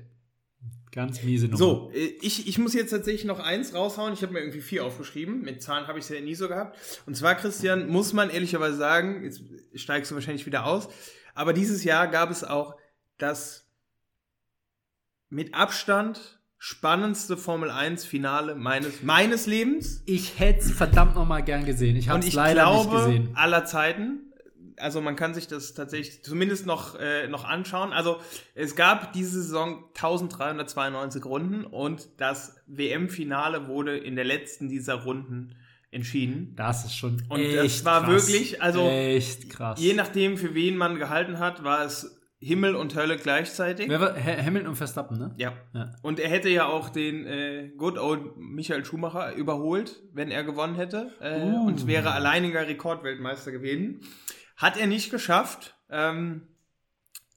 [0.93, 1.58] Ganz miese Nummer.
[1.58, 4.13] So, äh, ich, ich muss jetzt tatsächlich noch eins raushauen.
[4.13, 5.41] Ich habe mir irgendwie vier aufgeschrieben.
[5.41, 6.77] Mit Zahlen habe ich es ja nie so gehabt.
[7.08, 9.41] Und zwar, Christian, muss man ehrlicherweise sagen, jetzt
[9.73, 10.89] steigst du wahrscheinlich wieder aus,
[11.34, 12.75] aber dieses Jahr gab es auch
[13.17, 13.67] das
[15.29, 20.03] mit Abstand spannendste Formel 1 Finale meines, meines Lebens.
[20.06, 21.95] Ich hätte es verdammt noch mal gern gesehen.
[21.95, 23.29] Ich habe es leider glaube, nicht gesehen.
[23.36, 24.33] aller Zeiten.
[24.77, 27.93] Also man kann sich das tatsächlich zumindest noch, äh, noch anschauen.
[27.93, 28.17] Also
[28.55, 35.55] es gab diese Saison 1392 Runden und das WM-Finale wurde in der letzten dieser Runden
[35.91, 36.53] entschieden.
[36.55, 38.27] Das ist schon Und echt das war krass.
[38.27, 39.79] wirklich, also echt krass.
[39.79, 43.88] Je nachdem, für wen man gehalten hat, war es Himmel und Hölle gleichzeitig.
[43.88, 45.33] Wer war, Hamilton und Verstappen, ne?
[45.38, 45.53] Ja.
[45.73, 45.93] Ja.
[46.01, 50.75] Und er hätte ja auch den äh, Good Old Michael Schumacher überholt, wenn er gewonnen
[50.75, 51.12] hätte.
[51.21, 51.67] Äh, Uh.
[51.67, 54.01] Und wäre alleiniger Rekordweltmeister gewesen.
[54.55, 55.75] Hat er nicht geschafft.
[55.89, 56.47] Ähm,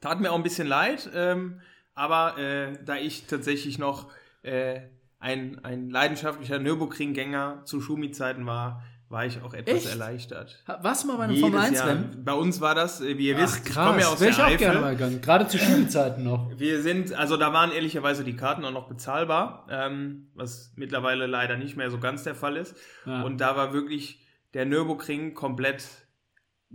[0.00, 1.10] tat mir auch ein bisschen leid.
[1.14, 1.60] Ähm,
[1.94, 4.10] aber äh, da ich tatsächlich noch
[4.42, 4.80] äh,
[5.18, 9.86] ein, ein leidenschaftlicher Nürburgring-Gänger zu Schumi-Zeiten war, war ich auch etwas Echt?
[9.86, 10.64] erleichtert.
[10.66, 11.88] Du mal bei einem Formel 1 Jahr.
[11.88, 12.22] Rennen?
[12.24, 14.30] Bei uns war das, äh, wie ihr wisst, Ach ich komme ja krass, aus wäre
[14.30, 14.58] ich der auch Eifel.
[14.58, 15.20] gerne mal gegangen.
[15.20, 16.50] Gerade zu Schulzeiten noch.
[16.58, 21.56] Wir sind, also da waren ehrlicherweise die Karten auch noch bezahlbar, ähm, was mittlerweile leider
[21.56, 22.76] nicht mehr so ganz der Fall ist.
[23.06, 23.22] Ja.
[23.22, 25.84] Und da war wirklich der Nürburgring komplett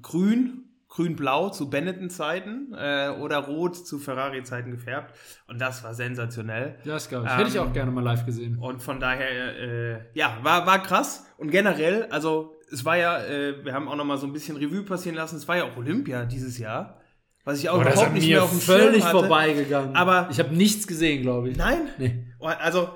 [0.01, 5.13] grün, grün-blau zu Benetton-Zeiten äh, oder rot zu Ferrari-Zeiten gefärbt.
[5.47, 6.77] Und das war sensationell.
[6.86, 7.38] Das glaube ich.
[7.38, 8.58] Hätte ich Ähm, auch gerne mal live gesehen.
[8.60, 11.25] Und von daher, äh, ja, war, war krass.
[11.38, 14.58] Und generell, also es war ja, äh, wir haben auch noch mal so ein bisschen
[14.58, 16.97] Revue passieren lassen, es war ja auch Olympia dieses Jahr.
[17.43, 19.17] Was ich auch das überhaupt nicht mehr auf dem völlig Schirm hatte.
[19.19, 19.95] vorbeigegangen.
[19.95, 21.58] Aber- ich habe nichts gesehen, glaube ich.
[21.58, 21.88] Nein?
[21.97, 22.27] Nee.
[22.39, 22.89] Also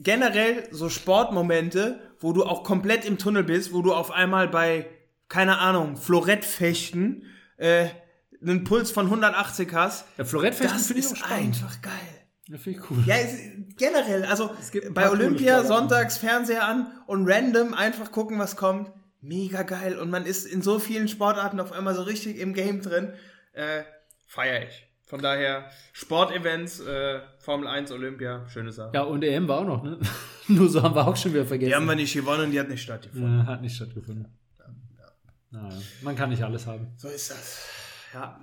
[0.00, 4.86] generell so Sportmomente, wo du auch komplett im Tunnel bist, wo du auf einmal bei,
[5.28, 7.24] keine Ahnung, Florettfechten
[7.56, 7.88] äh,
[8.40, 10.06] einen Puls von 180 hast.
[10.18, 11.46] Der Florettfechten finde ich auch ist spannend.
[11.46, 11.92] einfach geil.
[12.48, 13.02] Das finde ich cool.
[13.06, 13.38] Ja, es,
[13.76, 14.50] generell, also
[14.90, 18.90] bei Olympia sonntags Fernseher an und random einfach gucken, was kommt.
[19.20, 19.98] Mega geil.
[19.98, 23.12] Und man ist in so vielen Sportarten auf einmal so richtig im Game drin.
[23.52, 23.84] Äh,
[24.26, 24.88] Feier ich.
[25.06, 28.92] Von daher, Sportevents, äh, Formel 1, Olympia, schöne Sache.
[28.94, 29.98] Ja, und EM war auch noch, ne?
[30.48, 31.68] Nur so haben wir auch schon wieder vergessen.
[31.68, 33.40] Die haben wir nicht gewonnen, die hat nicht stattgefunden.
[33.40, 34.26] Ja, hat nicht stattgefunden.
[35.52, 36.88] Naja, man kann nicht alles haben.
[36.96, 37.66] So ist das.
[38.14, 38.40] Ja.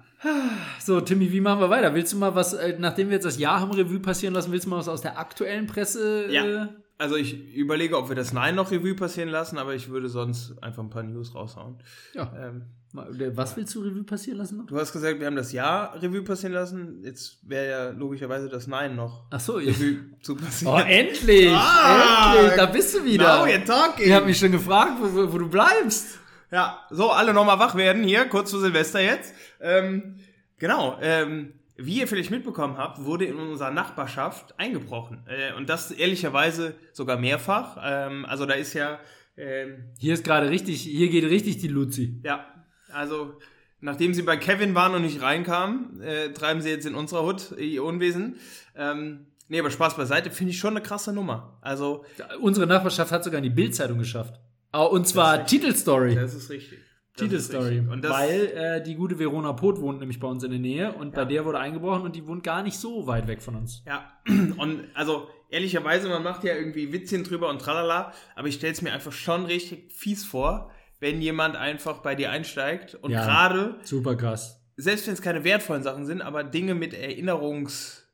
[0.80, 1.94] So, Timmy, wie machen wir weiter?
[1.94, 4.66] Willst du mal was, äh, nachdem wir jetzt das Jahr haben Revue passieren lassen, willst
[4.66, 6.26] du mal was aus der aktuellen Presse?
[6.28, 6.70] Äh, Ja.
[6.98, 10.62] Also ich überlege, ob wir das Nein noch Revue passieren lassen, aber ich würde sonst
[10.62, 11.78] einfach ein paar News raushauen.
[12.14, 12.30] ja.
[12.38, 14.66] Ähm, Was willst du Revue passieren lassen noch?
[14.66, 17.02] du hast gesagt, wir haben das Jahr Revue passieren lassen.
[17.06, 20.74] Jetzt wäre ja logischerweise das Nein noch Ach so, ich, Revue zu passieren.
[20.76, 21.54] oh, endlich!
[21.56, 22.56] Ah, endlich!
[22.58, 23.38] Da bist du wieder!
[23.38, 24.06] Now you're talking.
[24.06, 26.20] Ich habe mich schon gefragt, wo, wo, wo du bleibst.
[26.52, 29.34] Ja, so, alle nochmal wach werden hier, kurz vor Silvester jetzt.
[29.62, 30.16] Ähm,
[30.58, 35.24] genau, ähm, wie ihr vielleicht mitbekommen habt, wurde in unserer Nachbarschaft eingebrochen.
[35.28, 37.78] Äh, und das ehrlicherweise sogar mehrfach.
[37.84, 39.00] Ähm, also da ist ja,
[39.38, 42.20] ähm, Hier ist gerade richtig, hier geht richtig die Luzi.
[42.24, 42.46] ja,
[42.92, 43.38] also
[43.80, 47.52] nachdem sie bei Kevin waren und nicht reinkamen, äh, treiben sie jetzt in unserer Hut
[47.58, 48.36] ihr Unwesen.
[48.76, 51.60] Ähm, nee, aber Spaß beiseite, finde ich schon eine krasse Nummer.
[51.62, 52.04] Also,
[52.42, 54.40] Unsere Nachbarschaft hat sogar in die Bildzeitung geschafft.
[54.72, 55.46] Ah, Und zwar.
[55.46, 56.16] Titelstory.
[56.16, 56.80] das ist richtig.
[57.16, 57.84] Titelstory.
[57.88, 61.26] Weil äh, die gute Verona Poth wohnt nämlich bei uns in der Nähe und bei
[61.26, 63.84] der wurde eingebrochen und die wohnt gar nicht so weit weg von uns.
[63.86, 64.10] Ja,
[64.58, 68.82] und also ehrlicherweise, man macht ja irgendwie Witzchen drüber und tralala, aber ich stelle es
[68.82, 73.26] mir einfach schon richtig fies vor, wenn jemand einfach bei dir einsteigt und Ja.
[73.26, 74.62] gerade, Super krass.
[74.78, 78.08] selbst wenn es keine wertvollen Sachen sind, aber Dinge mit Erinnerungs,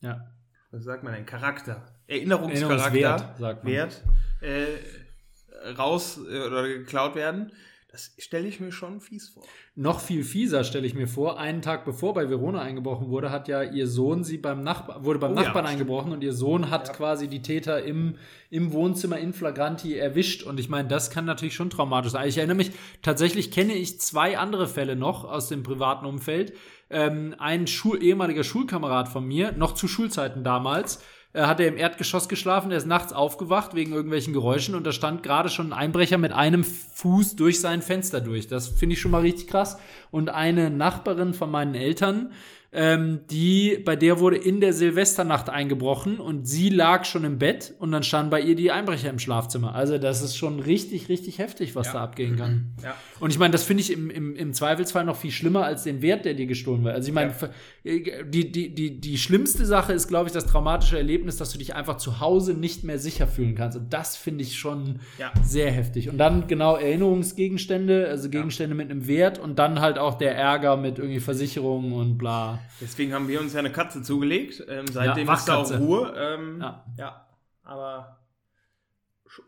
[0.00, 0.20] Ja.
[0.70, 3.72] was sagt man denn, Charakter, Erinnerungscharakter, Erinnerungswert, sagt man.
[3.72, 4.02] Wert,
[4.42, 4.64] äh,
[5.78, 7.52] raus äh, oder geklaut werden,
[7.90, 9.44] das stelle ich mir schon fies vor.
[9.76, 11.38] Noch viel fieser stelle ich mir vor.
[11.38, 15.20] Einen Tag bevor bei Verona eingebrochen wurde, hat ja ihr Sohn sie beim Nachbar wurde
[15.20, 15.80] beim Oh ja, Nachbarn stimmt.
[15.80, 16.94] eingebrochen und ihr Sohn hat Ja.
[16.94, 18.16] quasi die Täter im,
[18.50, 20.42] im Wohnzimmer in Flagranti erwischt.
[20.42, 22.28] Und ich meine, das kann natürlich schon traumatisch sein.
[22.28, 22.72] Ich erinnere mich,
[23.02, 26.52] tatsächlich kenne ich zwei andere Fälle noch aus dem privaten Umfeld.
[26.90, 31.00] Ähm, ein Schul ehemaliger Schulkamerad von mir, noch zu Schulzeiten damals,
[31.34, 35.22] hat er im Erdgeschoss geschlafen, der ist nachts aufgewacht wegen irgendwelchen Geräuschen und da stand
[35.22, 38.46] gerade schon ein Einbrecher mit einem Fuß durch sein Fenster durch.
[38.46, 39.78] Das finde ich schon mal richtig krass.
[40.12, 42.32] Und eine Nachbarin von meinen Eltern,
[42.74, 47.72] ähm, die, bei der wurde in der Silvesternacht eingebrochen und sie lag schon im Bett
[47.78, 49.74] und dann standen bei ihr die Einbrecher im Schlafzimmer.
[49.74, 51.92] Also das ist schon richtig, richtig heftig, was Ja.
[51.94, 52.72] da abgehen kann.
[52.82, 52.94] Ja.
[53.20, 56.02] Und ich meine, das finde ich im, im, im Zweifelsfall noch viel schlimmer als den
[56.02, 56.94] Wert, der dir gestohlen wird.
[56.96, 57.32] Also ich meine,
[57.84, 61.58] äh, die, die, die, die schlimmste Sache ist, glaube ich, das traumatische Erlebnis, dass du
[61.58, 63.76] dich einfach zu Hause nicht mehr sicher fühlen kannst.
[63.78, 65.32] Und das finde ich schon Ja.
[65.44, 66.08] sehr heftig.
[66.10, 70.76] Und dann genau Erinnerungsgegenstände, also Gegenstände mit einem Wert und dann halt auch der Ärger
[70.76, 72.58] mit irgendwie Versicherungen und bla.
[72.80, 74.64] Deswegen haben wir uns ja eine Katze zugelegt.
[74.68, 75.78] Ähm, seitdem Ja, ist da auch.
[75.78, 76.14] Ruhe.
[76.16, 76.84] Ähm, Ja.
[76.98, 77.26] ja.
[77.62, 78.18] aber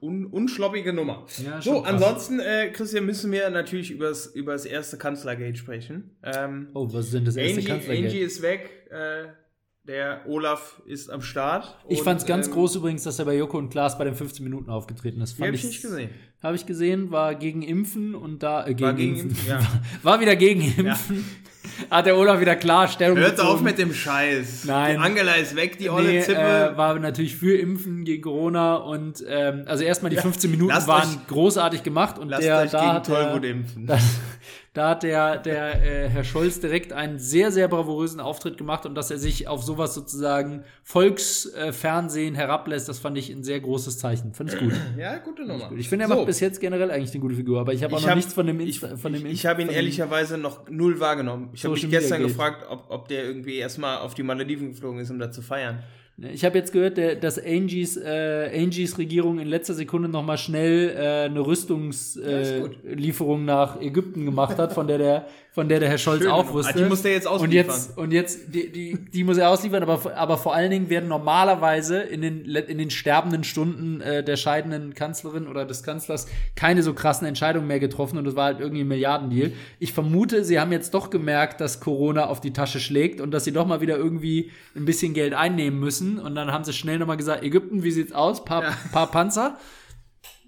[0.00, 1.26] un unschloppige Nummer.
[1.44, 4.08] Ja, so, ansonsten, äh, Christian, müssen wir natürlich über
[4.52, 6.16] das erste Kanzlergate sprechen.
[6.22, 8.06] Ähm, Oh, was denn das erste Angie, Kanzlergeld?
[8.06, 8.88] Angie ist weg.
[8.90, 9.26] Äh,
[9.84, 11.78] der Olaf ist am Start.
[11.88, 14.14] Ich Und, fand's ganz ähm, groß übrigens, dass er bei Joko und Klaas bei den
[14.14, 15.34] 15 Minuten aufgetreten ist.
[15.34, 16.10] Fand habe ich nicht gesehen.
[16.42, 19.30] Habe ich gesehen, war gegen Impfen und da äh, gegen, War gegen Impfen.
[19.30, 19.60] Impfen, ja.
[20.02, 21.24] War wieder gegen Impfen.
[21.90, 23.64] Hat der Olaf wieder klar Stellung Hört auf bezogen.
[23.64, 24.64] mit dem Scheiß.
[24.64, 24.96] Nein.
[24.96, 26.40] Die Angela ist weg, die olle Nee, Zippe.
[26.40, 30.88] äh, war natürlich für Impfen gegen Corona und ähm, also erstmal die 15 Minuten lasst
[30.88, 33.86] waren euch- großartig gemacht und Lasst der euch da gegen hat Tollwut impfen.
[33.86, 33.98] da,
[34.76, 38.94] da hat der, der äh, Herr Scholz direkt einen sehr, sehr bravourösen Auftritt gemacht und
[38.94, 44.34] dass er sich auf sowas sozusagen Volksfernsehen herablässt, das fand ich ein sehr großes Zeichen.
[44.34, 44.72] Fand ich gut.
[44.98, 45.70] ja, gute Nummer.
[45.76, 46.14] Ich finde, er So.
[46.16, 48.16] macht bis jetzt generell eigentlich eine gute Figur, aber ich habe auch Ich noch hab-
[48.16, 51.50] nichts von dem Ich, Insta, ich, ich Insta- habe ihn ehrlicherweise noch null wahrgenommen.
[51.52, 55.10] Ich habe mich gestern gefragt, ob, ob der irgendwie erstmal auf die Malediven geflogen ist,
[55.10, 55.78] um da zu feiern.
[56.18, 60.94] Ich habe jetzt gehört, dass Angies, äh, Angies Regierung in letzter Sekunde noch mal schnell
[60.96, 65.26] äh, eine Rüstungslieferung äh, nach Ägypten gemacht hat, von der der,
[65.56, 66.30] von der der Herr Scholz Schön.
[66.30, 66.74] auch Ah, wusste.
[66.78, 67.66] die muss der jetzt Und ausliefern.
[67.66, 71.08] jetzt, und jetzt die, die, die muss er ausliefern, aber, aber vor allen Dingen werden
[71.08, 76.82] normalerweise in den, in den sterbenden Stunden äh, der scheidenden Kanzlerin oder des Kanzlers keine
[76.82, 79.52] so krassen Entscheidungen mehr getroffen und das war halt irgendwie ein Milliardendeal.
[79.78, 83.44] Ich vermute, sie haben jetzt doch gemerkt, dass Corona auf die Tasche schlägt und dass
[83.44, 86.98] sie doch mal wieder irgendwie ein bisschen Geld einnehmen müssen und dann haben sie schnell
[86.98, 88.44] nochmal gesagt, Ägypten, wie sieht's aus?
[88.44, 88.76] Paar, Ja.
[88.92, 89.56] paar Panzer?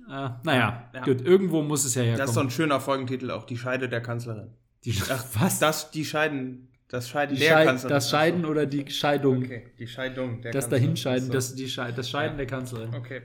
[0.06, 1.02] Äh, naja, Ja.
[1.02, 2.18] gut, irgendwo muss es ja herkommen.
[2.18, 4.48] Das ist doch ein schöner Folgentitel, auch die Scheide der Kanzlerin.
[4.84, 4.94] Die,
[5.34, 5.58] was?
[5.58, 7.94] Das, die Scheiden, das Scheiden Die der Scheid Kanzlerin.
[7.94, 9.38] das Scheiden oder die Scheidung?
[9.44, 10.68] Okay, die Scheidung der Das.
[10.68, 11.32] Dahinscheiden, So.
[11.32, 12.94] das, die Scheid das Scheiden der Kanzlerin.
[12.94, 13.22] Okay.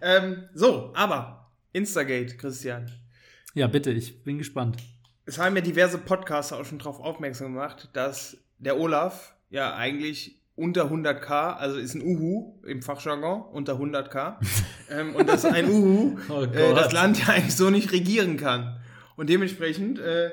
[0.00, 2.90] Ähm, so, aber Instagate, Christian.
[3.54, 4.82] Ja, bitte, ich bin gespannt.
[5.24, 10.40] Es haben ja diverse Podcaster auch schon darauf aufmerksam gemacht, dass der Olaf ja eigentlich
[10.56, 14.36] unter 100k, also ist ein Uhu im Fachjargon, unter 100k,
[14.90, 18.80] ähm, und dass ein Uhu Oh äh, das Land ja eigentlich so nicht regieren kann.
[19.16, 20.30] Und dementsprechend äh,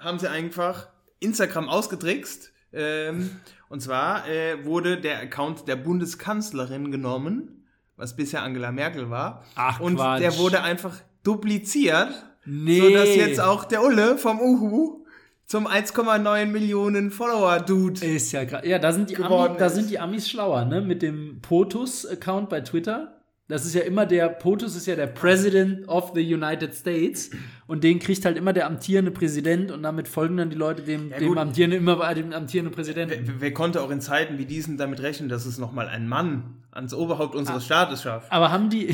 [0.00, 0.88] haben sie einfach
[1.20, 2.52] Instagram ausgetrickst.
[2.72, 3.30] Ähm,
[3.68, 7.64] und zwar äh, wurde der Account der Bundeskanzlerin genommen,
[7.96, 9.44] was bisher Angela Merkel war.
[9.54, 10.20] Ach, und Quatsch.
[10.20, 12.08] der wurde einfach dupliziert,
[12.46, 12.80] Nee.
[12.80, 15.04] sodass jetzt auch der Ulle vom Uhu
[15.46, 18.04] zum 1,9 Millionen Follower-Dude.
[18.06, 18.68] Ist ja gerade.
[18.68, 20.80] Ja, da sind die Amis, da sind die Amis schlauer, ne?
[20.80, 23.20] Mit dem POTUS-Account bei Twitter.
[23.48, 27.30] Das ist ja immer der, POTUS ist ja der President of the United States
[27.70, 31.10] und den kriegt halt immer der amtierende Präsident und damit folgen dann die Leute dem,
[31.10, 31.38] dem gut.
[31.38, 33.22] amtierenden, immer bei dem amtierenden Präsidenten.
[33.24, 36.56] Wer, wer konnte auch in Zeiten wie diesen damit rechnen, dass es nochmal ein Mann
[36.72, 38.32] ans Oberhaupt unseres Staates schafft?
[38.32, 38.92] Aber haben die,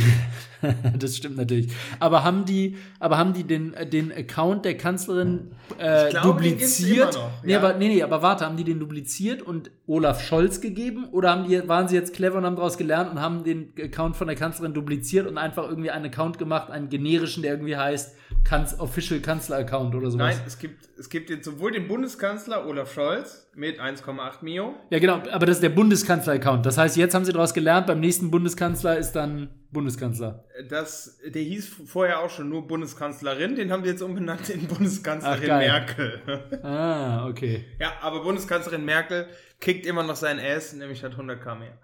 [0.98, 6.08] das stimmt natürlich, aber haben die, aber haben die den, den Account der Kanzlerin äh,
[6.08, 7.14] Ich glaube, den gibt's dupliziert?
[7.14, 7.58] noch, nee, ja.
[7.60, 11.08] aber, nee, nee, aber warte, haben die den dupliziert und Olaf Scholz gegeben?
[11.12, 14.16] Oder haben die, waren sie jetzt clever und haben daraus gelernt und haben den Account
[14.16, 18.16] von der Kanzlerin dupliziert und einfach irgendwie einen Account gemacht, einen generischen, der irgendwie heißt
[18.46, 20.36] Kanz Official Kanzler-Account oder sowas?
[20.36, 24.76] Nein, es gibt, es gibt jetzt sowohl den Bundeskanzler Olaf Scholz mit 1,8 Mio.
[24.90, 26.64] Ja, genau, aber das ist der Bundeskanzler-Account.
[26.64, 30.44] Das heißt, jetzt haben sie daraus gelernt, beim nächsten Bundeskanzler ist dann Bundeskanzler.
[30.68, 35.50] Das, der hieß vorher auch schon nur Bundeskanzlerin, den haben die jetzt umbenannt in Bundeskanzlerin
[35.50, 35.58] Ach.
[35.58, 36.22] Merkel.
[36.62, 37.64] Ah, okay.
[37.80, 39.26] ja, aber Bundeskanzlerin Merkel
[39.60, 41.78] kickt immer noch seinen Ass, nämlich hat 100k mehr.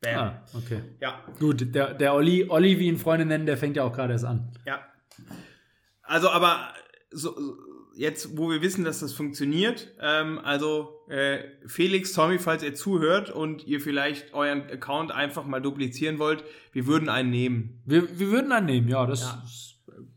[0.00, 0.16] Bam.
[0.16, 0.82] Ah, okay.
[1.00, 4.14] Ja, Gut, der, der Olli, Olli, wie ihn Freunde nennen, der fängt ja auch gerade
[4.14, 4.50] erst an.
[4.66, 4.80] ja.
[6.08, 6.72] Also, aber
[7.10, 7.56] so, so-
[7.94, 13.30] jetzt, wo wir wissen, dass das funktioniert, ähm, also äh, Felix, Tommy, falls ihr zuhört
[13.30, 17.82] und ihr vielleicht euren Account einfach mal duplizieren wollt, wir würden einen nehmen.
[17.86, 19.74] Wir, wir würden annehmen, ja, das ist-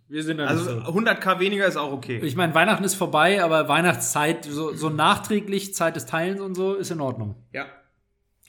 [0.08, 0.71] wir sind ja Also so.
[0.91, 2.19] 100k weniger ist auch okay.
[2.23, 6.75] Ich meine, Weihnachten ist vorbei, aber Weihnachtszeit, so, so nachträglich, Zeit des Teilens und so,
[6.75, 7.36] ist in Ordnung.
[7.54, 7.65] Ja,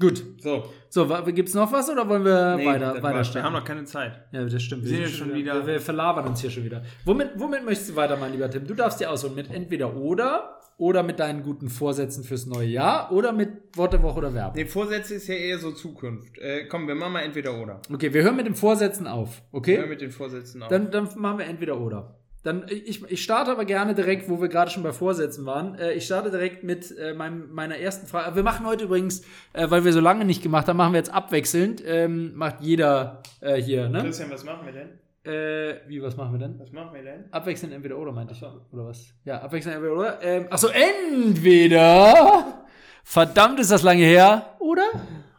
[0.01, 0.25] Gut.
[0.41, 0.65] so.
[0.89, 3.35] So, wa- gibt's noch was oder wollen wir Nee, weiter, weiter war's.
[3.35, 4.25] Wir haben noch keine Zeit.
[4.33, 4.87] Ja, das stimmt.
[4.87, 6.83] sind jetzt schon wieder- Wir, wir verlabern uns hier schon wieder.
[7.05, 8.67] Womit, womit möchtest du weitermachen, lieber Tim?
[8.67, 9.35] Du darfst dir aussuchen.
[9.35, 14.03] Mit entweder oder oder mit deinen guten Vorsätzen fürs neue Jahr oder mit Wort der
[14.03, 14.55] Woche oder Werbung.
[14.57, 16.39] Nee, Vorsätze ist ja eher so Zukunft.
[16.39, 17.81] Äh, komm, wir machen mal entweder oder.
[17.93, 19.43] Okay, wir hören mit den Vorsätzen auf.
[19.53, 19.77] Okay?
[19.79, 20.69] Hör mit den Vorsätzen auf.
[20.71, 22.19] Dann, dann machen wir entweder oder.
[22.43, 25.77] Dann, ich, ich starte aber gerne direkt, wo wir gerade schon bei Vorsätzen waren.
[25.77, 28.35] Äh, ich starte direkt mit äh, meinem, meiner ersten Frage.
[28.35, 31.13] Wir machen heute übrigens, äh, weil wir so lange nicht gemacht haben, machen wir jetzt
[31.15, 31.83] abwechselnd.
[31.87, 34.03] Ähm, macht jeder äh, hier, ne?
[34.03, 34.89] Christian, was machen wir denn?
[35.25, 36.59] Äh, wie, was machen wir denn?
[36.59, 37.25] Was machen wir denn?
[37.31, 38.43] Abwechselnd entweder oder, meinte ich.
[38.43, 39.07] Oder was?
[39.25, 40.23] Ja, abwechselnd entweder oder.
[40.23, 42.65] Ähm, achso, entweder.
[43.05, 44.89] Verdammt, ist das lange her, oder?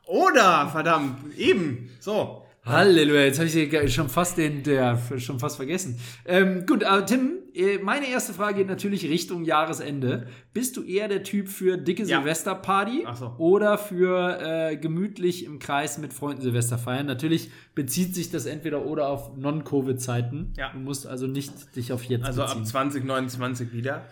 [0.06, 1.90] Oder, verdammt, eben.
[2.00, 2.43] So.
[2.66, 6.00] Halleluja, jetzt habe ich schon fast den, der, schon fast vergessen.
[6.26, 10.28] Ähm, gut, aber Tim, äh, meine erste Frage geht natürlich Richtung Jahresende.
[10.54, 12.20] Bist du eher der Typ für dicke Ja.
[12.20, 13.36] Silvesterparty so.
[13.38, 17.06] oder für äh, gemütlich im Kreis mit Freunden Silvester feiern?
[17.06, 20.54] Natürlich bezieht sich das entweder oder auf Non-Covid-Zeiten.
[20.56, 20.72] Ja.
[20.72, 22.66] Du musst also nicht dich auf jetzt Also ab beziehen.
[22.66, 24.06] 2029 wieder.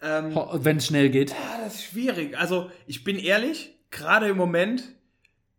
[0.00, 1.32] Ähm, Wenn es schnell geht.
[1.32, 2.38] ah, das ist schwierig.
[2.38, 4.84] Also, ich bin ehrlich, gerade im Moment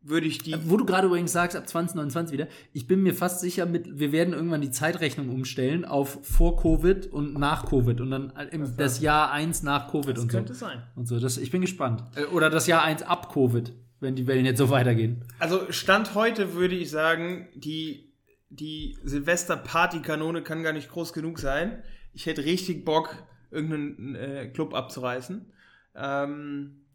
[0.07, 0.55] würde ich die.
[0.69, 4.11] Wo du gerade übrigens sagst, ab 2029 wieder, ich bin mir fast sicher, mit, wir
[4.11, 9.01] werden irgendwann die Zeitrechnung umstellen auf vor Covid und nach Covid und dann im, das
[9.01, 10.37] Jahr 1 nach Covid und so.
[10.37, 10.83] könnte sein.
[10.95, 12.03] Und so, das, ich bin gespannt.
[12.15, 15.25] Äh, Oder das Jahr 1 ab Covid, wenn die Wellen jetzt so weitergehen.
[15.39, 18.13] Also, Stand heute würde ich sagen, die,
[18.49, 21.83] die Silvester-Party-Kanone kann gar nicht groß genug sein.
[22.13, 25.51] Ich hätte richtig Bock, irgendeinen äh, Club abzureißen.
[25.95, 26.85] Ähm,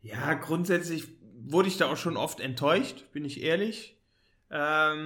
[0.00, 1.06] ja, grundsätzlich
[1.44, 3.96] wurde ich da auch schon oft enttäuscht, bin ich ehrlich.
[4.50, 5.02] Ähm,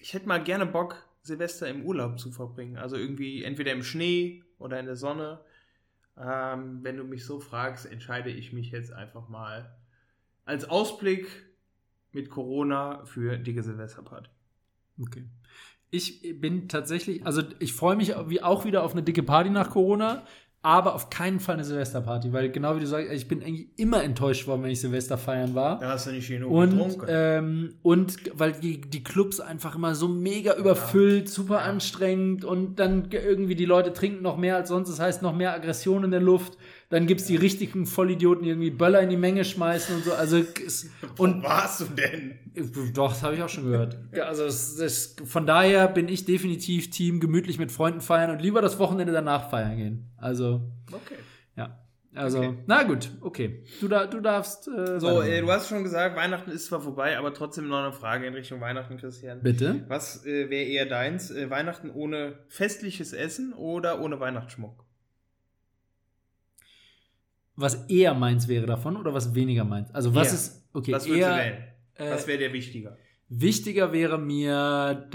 [0.00, 2.76] ich hätte mal gerne Bock, Silvester im Urlaub zu verbringen.
[2.76, 5.40] Also irgendwie entweder im Schnee oder in der Sonne.
[6.16, 9.76] Ähm, wenn du mich so fragst, entscheide ich mich jetzt einfach mal
[10.44, 11.28] als Ausblick
[12.12, 14.30] mit Corona für dicke Silvesterparty.
[15.00, 15.24] Okay.
[15.90, 20.26] Ich bin tatsächlich, also ich freue mich auch wieder auf eine dicke Party nach Corona,
[20.60, 24.02] aber auf keinen Fall eine Silvesterparty, weil genau wie du sagst, ich bin eigentlich immer
[24.02, 25.78] enttäuscht worden, wenn ich Silvester feiern war.
[25.78, 27.06] Da hast du nicht genug Und, getrunken.
[27.08, 33.08] ähm, und weil die, die Clubs einfach immer so mega überfüllt, super anstrengend und dann
[33.08, 36.10] ge- irgendwie die Leute trinken noch mehr als sonst, das heißt noch mehr Aggression in
[36.10, 36.58] der Luft.
[36.90, 40.12] Dann gibt's die richtigen Vollidioten, die irgendwie Böller in die Menge schmeißen und so.
[40.14, 42.38] Also es, und Wo warst du denn?
[42.94, 43.98] doch, das habe ich auch schon gehört.
[44.14, 48.40] Ja, also es, es, von daher bin ich definitiv Team gemütlich mit Freunden feiern und
[48.40, 50.10] lieber das Wochenende danach feiern gehen.
[50.16, 51.16] Also Okay.
[51.56, 51.78] ja,
[52.14, 52.54] also Okay.
[52.66, 53.64] na gut, okay.
[53.82, 54.66] Du, da, du darfst.
[54.68, 57.92] Äh, So, äh, du hast schon gesagt, Weihnachten ist zwar vorbei, aber trotzdem noch eine
[57.92, 59.42] Frage in Richtung Weihnachten, Christian.
[59.42, 59.84] bitte.
[59.88, 61.30] Was äh, wäre eher deins?
[61.30, 64.86] Äh, Weihnachten ohne festliches Essen oder ohne Weihnachtsschmuck?
[67.60, 69.92] Was eher meins wäre davon oder was weniger meins?
[69.92, 70.34] Also was Eher.
[70.34, 70.92] ist okay?
[70.92, 71.64] Was eher, du wählen?
[71.96, 72.96] äh, Was wäre dir wichtiger?
[73.28, 75.06] Wichtiger wäre mir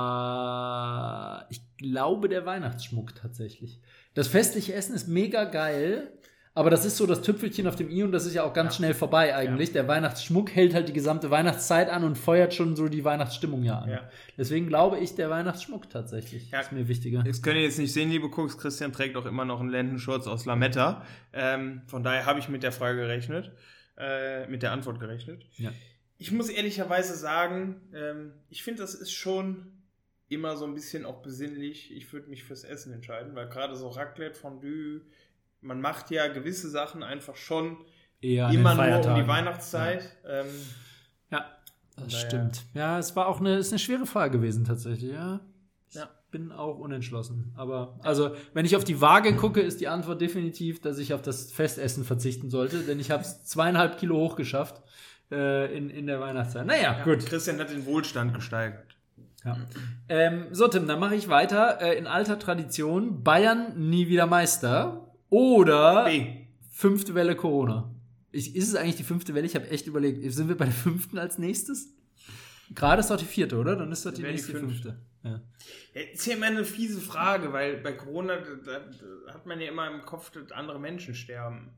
[0.00, 3.80] da, ich glaube, der Weihnachtsschmuck tatsächlich.
[4.14, 6.12] Das festliche Essen ist mega geil,
[6.54, 8.72] aber das ist so das Tüpfelchen auf dem i und das ist ja auch ganz
[8.74, 8.76] Ja.
[8.78, 9.72] schnell vorbei eigentlich.
[9.72, 13.78] Der Weihnachtsschmuck hält halt die gesamte Weihnachtszeit an und feuert schon so die Weihnachtsstimmung ja
[13.78, 13.90] an.
[13.90, 14.10] Ja.
[14.36, 16.60] Deswegen glaube ich, der Weihnachtsschmuck tatsächlich Ja.
[16.60, 17.22] ist mir wichtiger.
[17.22, 18.58] Das könnt ihr jetzt nicht sehen, liebe Cooks.
[18.58, 21.04] Christian trägt auch immer noch einen Lendenschurz aus Lametta.
[21.32, 23.52] Ähm, von daher habe ich mit der Frage gerechnet,
[23.96, 25.46] äh, mit der Antwort gerechnet.
[25.56, 25.70] Ja.
[26.18, 29.72] Ich muss ehrlicherweise sagen, ähm, ich finde, das ist schon
[30.28, 31.94] immer so ein bisschen auch besinnlich.
[31.96, 35.00] Ich würde mich fürs Essen entscheiden, weil gerade so Raclette, Fondue,
[35.62, 37.76] man macht ja gewisse Sachen einfach schon
[38.20, 40.02] Eher immer nur um die Weihnachtszeit.
[40.28, 40.46] Ähm,
[41.30, 41.44] Ja,
[41.96, 42.62] das daher- stimmt.
[42.74, 45.40] Ja, es war auch eine, ist eine schwere Frage gewesen tatsächlich, ja.
[45.88, 46.08] Ich Ja.
[46.30, 47.52] bin auch unentschlossen.
[47.56, 51.22] Aber, also, wenn ich auf die Waage gucke, ist die Antwort definitiv, dass ich auf
[51.22, 54.80] das Festessen verzichten sollte, denn ich habe es zweieinhalb Kilo hochgeschafft
[55.32, 56.66] äh, in, in der Weihnachtszeit.
[56.66, 57.24] Naja, gut.
[57.26, 58.86] Christian hat den Wohlstand gesteigert.
[59.44, 59.56] Ja.
[60.08, 61.80] Ähm, so, Tim, dann mache ich weiter.
[61.80, 66.26] Äh, in alter Tradition, Bayern nie wieder Meister oder B.
[66.70, 67.94] fünfte Welle Corona.
[68.32, 69.46] Ich, ist es eigentlich die fünfte Welle?
[69.46, 71.94] Ich habe echt überlegt, sind wir bei der fünften als nächstes?
[72.74, 73.74] Gerade ist doch die vierte, oder?
[73.74, 75.00] Dann ist doch die Wäre die nächste fünfte.
[75.22, 75.42] fünfte.
[75.94, 76.02] Ja.
[76.12, 79.90] Ist ja immer eine fiese Frage, weil bei Corona da, da, hat man ja immer
[79.90, 81.72] im Kopf, dass andere Menschen sterben.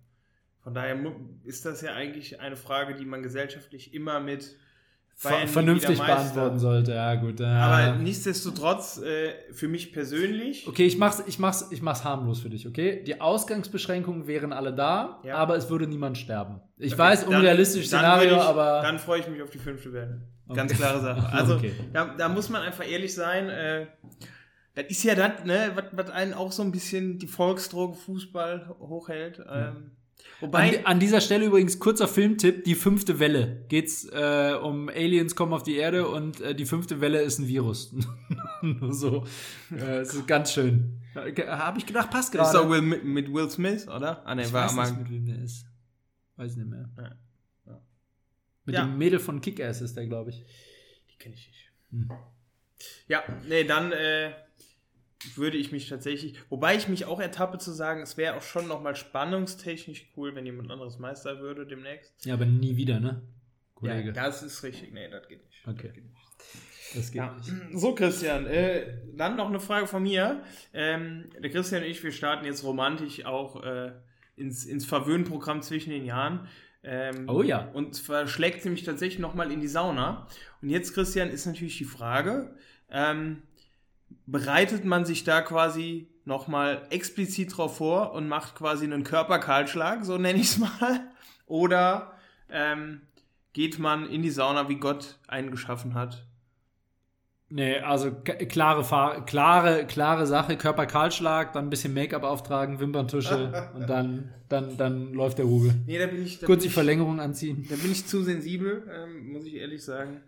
[0.63, 0.97] Von daher
[1.43, 4.57] ist das ja eigentlich eine Frage, die man gesellschaftlich immer mit
[5.23, 6.93] Bayern vernünftig beantworten sollte.
[6.93, 7.41] Ja, gut.
[7.41, 7.47] Ja.
[7.49, 12.51] Aber nichtsdestotrotz, äh, für mich persönlich, okay, ich mach's, ich, mach's, ich mach's harmlos für
[12.51, 13.03] dich, okay?
[13.05, 15.37] Die Ausgangsbeschränkungen wären alle da, Ja.
[15.37, 16.61] aber es würde niemand sterben.
[16.79, 18.81] Ich Okay, weiß, dann- unrealistisch dann Szenario, ich, aber.
[18.83, 20.23] Dann freue ich mich auf die fünfte Welle.
[20.49, 20.57] Okay.
[20.57, 21.29] Ganz klare Sache.
[21.33, 21.73] Also, Okay.
[21.93, 23.49] da, da muss man einfach ehrlich sein.
[23.49, 23.87] Äh,
[24.75, 28.75] das ist ja das, ne, was, was einen auch so ein bisschen die Volksdroge Fußball
[28.81, 29.41] hochhält.
[29.51, 29.93] Ähm,
[30.41, 33.65] wobei, An, an dieser Stelle übrigens kurzer Filmtipp: Die fünfte Welle.
[33.69, 37.49] Geht's äh, um Aliens kommen auf die Erde und äh, die fünfte Welle ist ein
[37.49, 37.95] Virus.
[38.63, 39.25] Nur so.
[39.71, 41.01] Äh, es ist ganz schön.
[41.15, 42.65] Habe ich gedacht, passt das ist gerade.
[42.67, 44.27] doch Will, mit, mit Will Smith, oder?
[44.27, 45.67] Ah, ne, Ich war weiß nicht, mit wem der ist.
[46.37, 46.89] Weiß nicht mehr.
[46.97, 47.17] Ja.
[47.67, 47.81] Ja.
[48.65, 48.85] Mit Ja.
[48.85, 50.45] dem Mädel von Kick-Ass ist der, glaube ich.
[51.11, 51.71] Die kenne ich nicht.
[51.91, 52.11] Hm.
[53.09, 54.33] Ja, nee, dann äh,
[55.37, 58.69] würde ich mich tatsächlich, wobei ich mich auch ertappe zu sagen, es wäre auch schon
[58.69, 62.13] nochmal spannungstechnisch cool, wenn jemand anderes Meister würde demnächst.
[62.25, 63.23] Ja, aber nie wieder, ne?
[63.83, 64.13] Ja, Kollege.
[64.13, 64.93] das ist richtig.
[64.93, 65.67] Nee, das geht nicht.
[65.67, 65.89] Okay.
[65.89, 66.97] Das geht nicht.
[66.97, 67.35] das geht Ja.
[67.37, 67.53] nicht.
[67.81, 70.43] So, Christian, äh, dann noch eine Frage von mir.
[70.73, 73.93] Ähm, der Christian und ich, wir starten jetzt romantisch auch äh,
[74.37, 76.47] ins, ins Verwöhnprogramm zwischen den Jahren.
[76.85, 77.69] Ähm, Oh ja.
[77.73, 80.27] Und verschlägt nämlich tatsächlich nochmal in die Sauna.
[80.63, 82.55] Und jetzt, Christian, ist natürlich die Frage,
[82.91, 83.43] ähm,
[84.27, 90.19] bereitet man sich da quasi nochmal explizit drauf vor und macht quasi einen Körperkahlschlag, so
[90.19, 91.11] nenne ich es mal,
[91.47, 92.13] oder
[92.51, 93.03] ähm,
[93.53, 96.27] geht man in die Sauna, wie Gott einen geschaffen hat?
[97.55, 103.91] Nee, also klare, Fahr klare, klare Sache, Körperkahlschlag, dann ein bisschen Make-up auftragen, Wimperntusche und
[103.91, 105.75] dann, dann, dann läuft der Rubel.
[105.87, 107.67] Nee, da bin ich, da Kurz die Verlängerung anziehen.
[107.69, 110.23] Da bin ich zu sensibel, ähm, muss ich ehrlich sagen.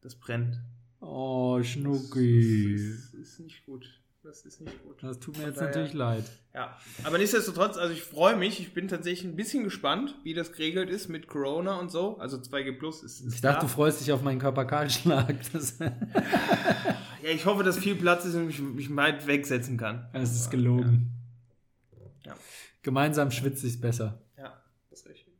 [0.00, 0.58] Das brennt.
[1.00, 2.74] Oh, Das Schnucki.
[2.74, 3.86] ist, ist nicht gut.
[4.22, 5.02] Das ist nicht gut.
[5.02, 6.24] Das tut mir Von jetzt daher- natürlich leid.
[6.54, 8.60] Ja, aber nichtsdestotrotz, also ich freue mich.
[8.60, 12.18] Ich bin tatsächlich ein bisschen gespannt, wie das geregelt ist mit Corona und so.
[12.18, 13.62] Also 2G Plus ist, ist Ich dachte, da.
[13.62, 15.34] du freust dich auf meinen Körperkahlschlag.
[15.54, 20.08] Das, Ja, ich hoffe, dass viel Platz ist und ich mich weit wegsetzen kann.
[20.12, 21.10] das ist gelogen.
[22.26, 22.34] Ja.
[22.82, 24.20] Gemeinsam schwitzt sich's besser.
[24.38, 24.58] Ja,
[24.90, 25.32] das ist richtig.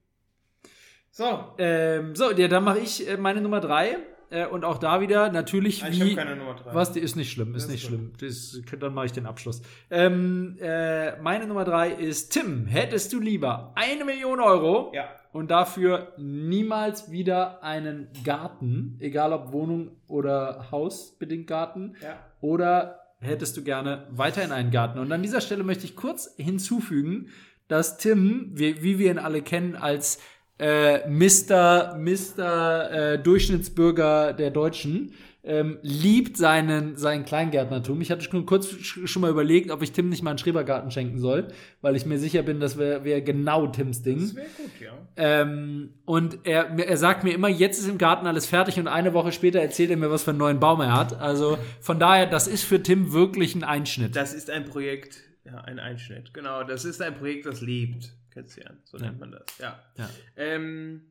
[1.11, 3.99] So, Ähm, so, ja, dann mache ich äh, meine Nummer drei.
[4.31, 6.14] Äh, und auch da wieder natürlich Ah, Ich wie.
[6.14, 6.72] keine Nummer 3.
[6.74, 8.12] Was, die ist nicht schlimm, ist Das nicht ist schlimm.
[8.20, 9.61] Das, dann mache ich den Abschluss.
[9.91, 12.66] Ähm, äh, meine Nummer drei ist Tim.
[12.66, 15.09] Hättest du lieber eine Million Euro Ja.
[15.33, 22.18] und dafür niemals wieder einen Garten, egal ob Wohnung oder Haus bedingt Garten, Ja.
[22.41, 24.99] oder hättest du gerne weiterhin einen Garten?
[24.99, 27.28] Und an dieser Stelle möchte ich kurz hinzufügen,
[27.68, 30.20] dass Tim, wie, wie wir ihn alle kennen, als
[30.61, 31.97] äh, Mr.
[31.99, 32.91] Mr.
[33.15, 38.03] Äh, Durchschnittsbürger der Deutschen, ähm, liebt seinen, seinen Kleingärtnertum.
[38.03, 40.91] Ich hatte schon kurz sch- schon mal überlegt, ob ich Tim nicht mal einen Schrebergarten
[40.91, 41.49] schenken soll,
[41.81, 44.19] weil ich mir sicher bin, das wäre wär genau Tims Ding.
[44.21, 44.93] Das wäre gut, ja.
[45.17, 49.15] Ähm, und er, er sagt mir immer, jetzt ist im Garten alles fertig und eine
[49.15, 51.19] Woche später erzählt er mir, was für einen neuen Baum er hat.
[51.19, 54.15] Also von daher, das ist für Tim wirklich ein Einschnitt.
[54.17, 56.35] Das ist ein Projekt, ja, ein Einschnitt.
[56.35, 58.78] Genau, das ist ein Projekt, das lebt, Christian.
[58.85, 59.07] So Ja.
[59.07, 59.45] nennt man das.
[59.59, 59.83] Ja.
[59.97, 60.09] Ja.
[60.37, 61.03] Ähm,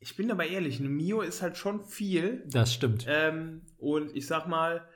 [0.00, 2.44] ich bin aber ehrlich, eine Mio ist halt schon viel.
[2.46, 3.04] Das stimmt.
[3.08, 4.86] Ähm, und ich sag mal,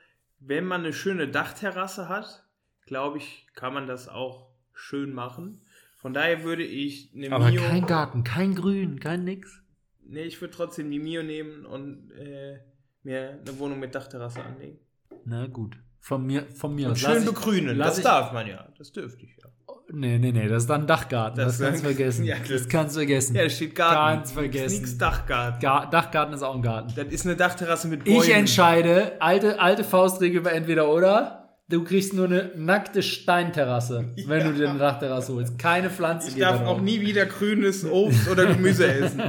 [0.40, 2.44] wenn man eine schöne Dachterrasse hat,
[2.86, 5.62] glaube ich, kann man das auch schön machen.
[5.96, 7.61] Von daher würde ich eine Aber Mio.
[7.62, 9.62] kein Garten, kein Grün, kein nix.
[10.04, 12.61] Nee, ich würde trotzdem die Mio nehmen und äh,
[13.02, 14.78] mir eine Wohnung mit Dachterrasse anlegen.
[15.24, 15.76] Na gut.
[16.00, 17.00] Von mir, von mir Und aus.
[17.00, 17.76] schön begrünen.
[17.78, 18.68] Das ich- darf man ja.
[18.78, 19.50] Das dürfte ich ja.
[19.91, 21.39] Nee, nee, nee, das ist dann ein Dachgarten.
[21.39, 22.24] Das, Das kannst du vergessen.
[22.26, 23.34] Ja, das, das- kannst du vergessen.
[23.36, 24.16] Ja, da steht Garten.
[24.18, 24.76] Ganz vergessen.
[24.80, 25.61] Nix Dachgarten.
[25.61, 26.93] Ga Dachgarten ist auch ein Garten.
[26.95, 28.22] Das ist eine Dachterrasse mit Bäumen.
[28.22, 31.34] Ich entscheide, alte, alte Faustregel über entweder oder.
[31.70, 35.59] Du kriegst nur eine nackte Steinterrasse, wenn du dir eine Dachterrasse holst.
[35.59, 36.28] Keine Pflanze.
[36.30, 39.22] Ich darf da auch nie wieder grünes Obst oder Gemüse essen.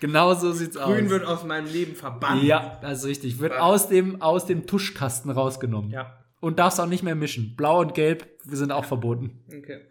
[0.00, 0.92] Genau so sieht's aus.
[0.94, 2.42] Grün wird aus meinem Leben verbannt.
[2.42, 3.38] Ja, das ist richtig.
[3.40, 5.90] Wird aus dem, aus dem Tuschkasten rausgenommen.
[5.90, 6.18] Ja.
[6.46, 7.56] Und darfst auch nicht mehr mischen.
[7.56, 9.42] Blau und Gelb sind auch verboten.
[9.48, 9.88] Okay.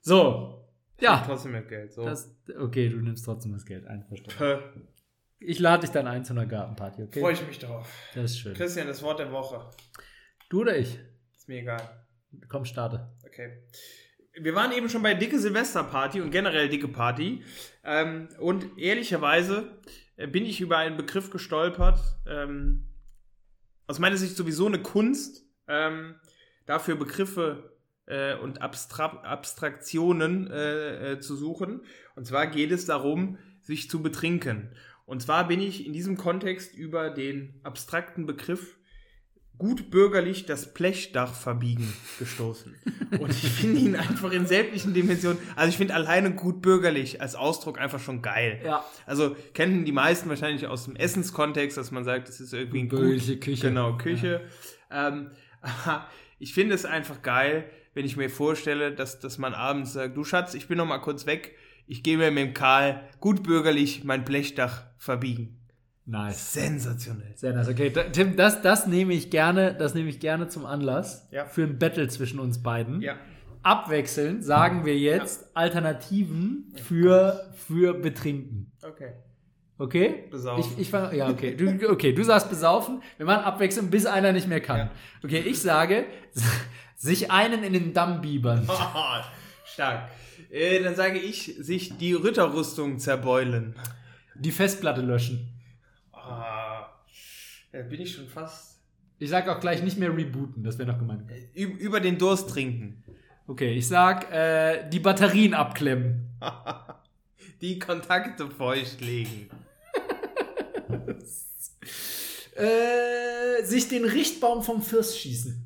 [0.00, 0.66] So.
[0.98, 1.22] Ja.
[1.26, 1.92] Trotzdem mit Geld.
[1.92, 2.06] So.
[2.06, 3.86] Das, okay, du nimmst trotzdem das Geld.
[3.86, 4.62] Einverstanden.
[4.72, 4.80] Puh.
[5.40, 7.20] Ich lade dich dann ein zu einer Gartenparty, okay?
[7.20, 7.86] Freue ich mich drauf.
[8.14, 8.54] Das ist schön.
[8.54, 9.68] Christian, das Wort der Woche.
[10.48, 10.98] Du oder ich?
[11.36, 12.06] Ist mir egal.
[12.48, 13.12] Komm, starte.
[13.26, 13.58] Okay.
[14.40, 17.44] Wir waren eben schon bei dicke Silvesterparty und generell dicke Party.
[17.84, 19.78] Ähm, und ehrlicherweise
[20.16, 22.00] äh, bin ich über einen Begriff gestolpert.
[22.26, 22.88] Ähm,
[23.86, 26.16] aus meiner Sicht sowieso eine Kunst, ähm,
[26.66, 27.72] dafür Begriffe
[28.06, 31.82] äh, und Abstra Abstraktionen äh, äh, zu suchen.
[32.16, 34.72] Und zwar geht es darum, sich zu betrinken.
[35.04, 38.78] Und zwar bin ich in diesem Kontext über den abstrakten Begriff
[39.58, 42.76] gut bürgerlich das Blechdach verbiegen gestoßen.
[43.18, 47.34] Und ich finde ihn einfach in sämtlichen Dimensionen, also ich finde alleine gut bürgerlich als
[47.34, 48.60] Ausdruck einfach schon geil.
[48.64, 48.84] Ja.
[49.04, 52.88] Also kennen die meisten wahrscheinlich aus dem Essenskontext, dass man sagt, das ist irgendwie ein
[52.88, 53.68] Bürgerliche Küche.
[53.68, 54.42] Genau, Küche.
[54.90, 55.32] Ähm, aber
[56.38, 57.64] ich finde es einfach geil,
[57.94, 60.98] wenn ich mir vorstelle, dass, dass man abends sagt, du Schatz, ich bin noch mal
[60.98, 61.56] kurz weg,
[61.86, 65.54] ich gehe mir mit dem Karl gut bürgerlich mein Blechdach verbiegen.
[66.04, 66.52] Nice.
[66.54, 67.32] Sensationell.
[67.36, 67.68] Sehr nice.
[67.68, 71.44] Okay, Tim, das, das nehme ich gerne, das nehme ich gerne zum Anlass Ja.
[71.44, 73.02] für ein Battle zwischen uns beiden.
[73.02, 73.16] Ja.
[73.62, 78.72] Abwechselnd sagen wir jetzt Alternativen für, für Betrinken.
[78.82, 79.12] Okay.
[79.78, 80.24] Okay?
[80.30, 80.72] Besaufen.
[80.72, 81.54] Ich, ich fang, ja, okay.
[81.54, 83.00] Du, okay, du sagst besaufen.
[83.16, 84.78] Wir machen abwechselnd, bis einer nicht mehr kann.
[84.78, 84.90] Ja.
[85.22, 86.06] Okay, ich sage,
[86.96, 88.66] sich einen in den Damm biebern.
[88.68, 88.74] Oh,
[89.64, 90.10] stark.
[90.50, 93.76] Äh, dann sage ich, sich die Ritterrüstung zerbeulen.
[94.34, 95.48] Die Festplatte löschen.
[96.12, 96.88] Ah,
[97.72, 98.80] da bin ich schon fast.
[99.20, 101.22] Ich sage auch gleich nicht mehr rebooten, das wäre noch gemeint.
[101.56, 103.02] Ü über den Durst trinken.
[103.46, 106.28] Okay, ich sag, äh, die Batterien abklemmen.
[107.60, 109.50] Die Kontakte feucht legen.
[112.58, 115.64] Äh, sich den Richtbaum vom Fürst schießen.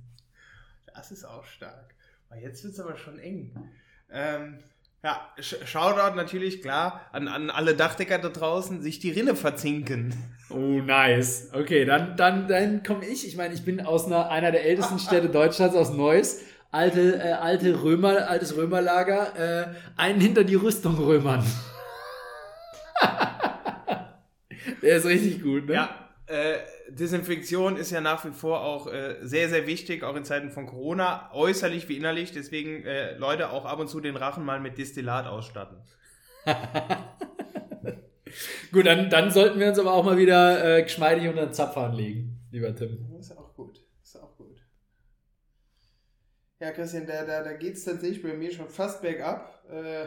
[0.94, 1.94] Das ist auch stark.
[2.38, 3.54] Jetzt wird es aber schon eng.
[4.10, 4.58] Ähm,
[5.02, 10.14] ja, Sh Shoutout natürlich, klar, an, an alle Dachdecker da draußen, sich die Rinne verzinken.
[10.50, 11.48] Oh, nice.
[11.52, 13.26] Okay, dann, dann, dann komme ich.
[13.26, 16.42] Ich meine, ich bin aus einer, einer der ältesten Städte Deutschlands, aus Neuss.
[16.70, 19.36] Alte, äh, alte Römer, altes Römerlager.
[19.36, 21.44] Äh, einen hinter die Rüstung römern.
[24.82, 25.74] Der ist richtig gut, ne?
[25.74, 26.58] Ja, äh,
[26.88, 30.66] Desinfektion ist ja nach wie vor auch äh, sehr, sehr wichtig, auch in Zeiten von
[30.66, 32.32] Corona, äußerlich wie innerlich.
[32.32, 35.78] Deswegen, äh, Leute, auch ab und zu den Rachen mal mit Destillat ausstatten.
[38.72, 41.92] Gut, dann, dann sollten wir uns aber auch mal wieder äh, geschmeidig unter den Zapfhahn
[41.92, 43.06] legen, lieber Tim.
[43.12, 43.78] Das ist auch gut.
[44.00, 44.56] Das ist auch gut.
[46.58, 49.62] Ja, Christian, da, da, da geht es tatsächlich bei mir schon fast bergab.
[49.70, 50.06] Äh,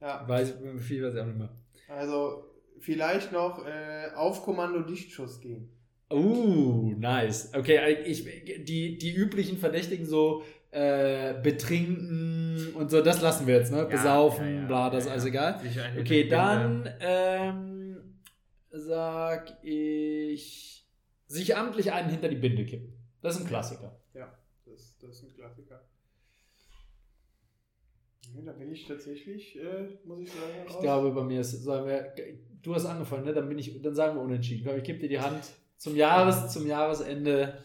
[0.00, 1.48] ja, Weiß, viel weiß ich auch nicht mehr.
[1.88, 2.44] also
[2.80, 5.70] vielleicht noch äh, auf Kommando Dichtschuss gehen.
[6.12, 7.52] Uh, nice.
[7.54, 8.24] Okay, äh, ich,
[8.64, 13.86] die, die üblichen Verdächtigen so äh, betrinken und so, das lassen wir jetzt, ne?
[13.86, 15.30] Besaufen, ja, ja, bla, das ist ja, alles ja.
[15.30, 16.00] egal.
[16.00, 18.20] Okay, dann ähm,
[18.70, 20.86] sag ich,
[21.26, 22.92] sich amtlich einen hinter die Binde kippen.
[23.20, 23.98] Das ist ein Klassiker.
[24.14, 24.32] Ja,
[24.64, 25.80] das, das ist ein Klassiker.
[28.34, 30.82] Ja, da bin ich tatsächlich, äh, muss ich sagen, Ich raus.
[30.82, 32.12] glaube, bei mir ist, sagen wir,
[32.66, 33.32] du hast angefangen, ne?
[33.32, 34.58] Dann bin ich, dann sagen wir unentschieden.
[34.58, 35.42] Ich glaube, ich gebe dir die Hand
[35.76, 37.58] zum Jahres, zum Jahresende.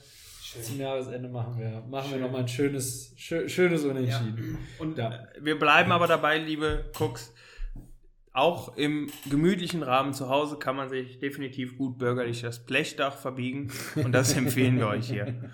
[0.44, 0.64] Schön.
[0.64, 4.58] Zum Jahresende machen wir, machen wir nochmal ein schönes, schö schönes Unentschieden.
[4.80, 5.28] Und Ja.
[5.40, 7.34] wir bleiben aber dabei, liebe Cooks,
[8.34, 13.72] auch im gemütlichen Rahmen zu Hause kann man sich definitiv gut bürgerlich das Blechdach verbiegen
[13.96, 15.52] und das empfehlen wir euch hier.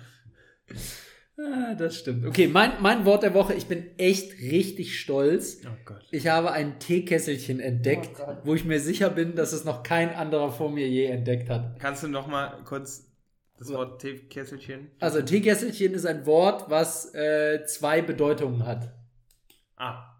[1.38, 2.26] Ah, das stimmt.
[2.26, 5.60] Okay, mein, mein Wort der Woche, ich bin echt richtig stolz.
[5.64, 6.04] Oh Gott.
[6.10, 10.10] Ich habe ein Teekesselchen entdeckt, Oh wo ich mir sicher bin, dass es noch kein
[10.10, 11.78] anderer vor mir je entdeckt hat.
[11.78, 13.06] Kannst du noch mal kurz
[13.56, 14.90] das Wort Teekesselchen?
[14.98, 18.92] Also Teekesselchen ist ein Wort, was äh, zwei Bedeutungen hat.
[19.76, 20.16] Ah,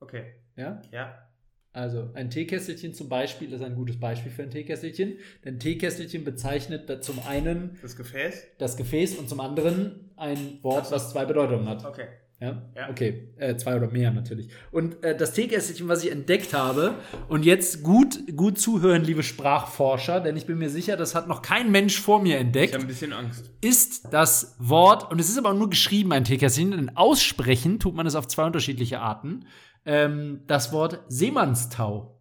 [0.00, 0.34] okay.
[0.56, 0.82] Ja?
[0.90, 1.28] Ja.
[1.74, 5.14] Also ein Teekesselchen zum Beispiel ist ein gutes Beispiel für ein Teekesselchen.
[5.42, 8.46] Denn Teekesselchen bezeichnet zum einen Das Gefäß?
[8.58, 11.84] das Gefäß und zum anderen ein Wort, was zwei Bedeutungen hat.
[11.84, 12.06] Okay.
[12.40, 12.62] Ja?
[12.74, 12.90] Ja.
[12.90, 14.48] Okay, äh, zwei oder mehr natürlich.
[14.72, 16.94] Und äh, das Teekesselchen, was ich entdeckt habe,
[17.28, 21.42] und jetzt gut, gut zuhören, liebe Sprachforscher, denn ich bin mir sicher, das hat noch
[21.42, 23.52] kein Mensch vor mir Ich entdeckt, habe ein bisschen Angst.
[23.60, 27.94] ist das Wort, und es ist aber auch nur geschrieben, ein Teekesselchen, denn aussprechen tut
[27.94, 29.46] man es auf zwei unterschiedliche Arten,
[29.84, 32.20] ähm, das Wort Seemannstau.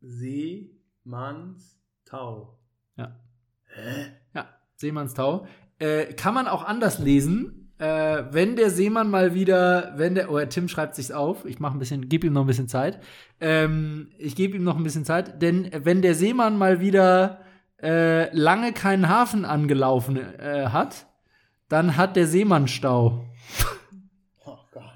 [0.00, 2.58] Seemannstau.
[2.96, 3.18] Ja.
[3.64, 4.12] Hä?
[4.34, 5.46] Ja, Seemannstau.
[5.78, 7.70] Äh, kann man auch anders lesen.
[7.78, 11.44] Äh, wenn der Seemann mal wieder, wenn der, oh, Tim schreibt sich's auf.
[11.44, 13.00] Ich mache ein bisschen, gebe ihm noch ein bisschen Zeit.
[13.40, 17.40] Ähm, ich gebe ihm noch ein bisschen Zeit, denn wenn der Seemann mal wieder
[17.80, 21.06] äh, lange keinen Hafen angelaufen äh, hat,
[21.68, 23.24] dann hat der Seemann Stau.
[24.44, 24.92] Oh Gott.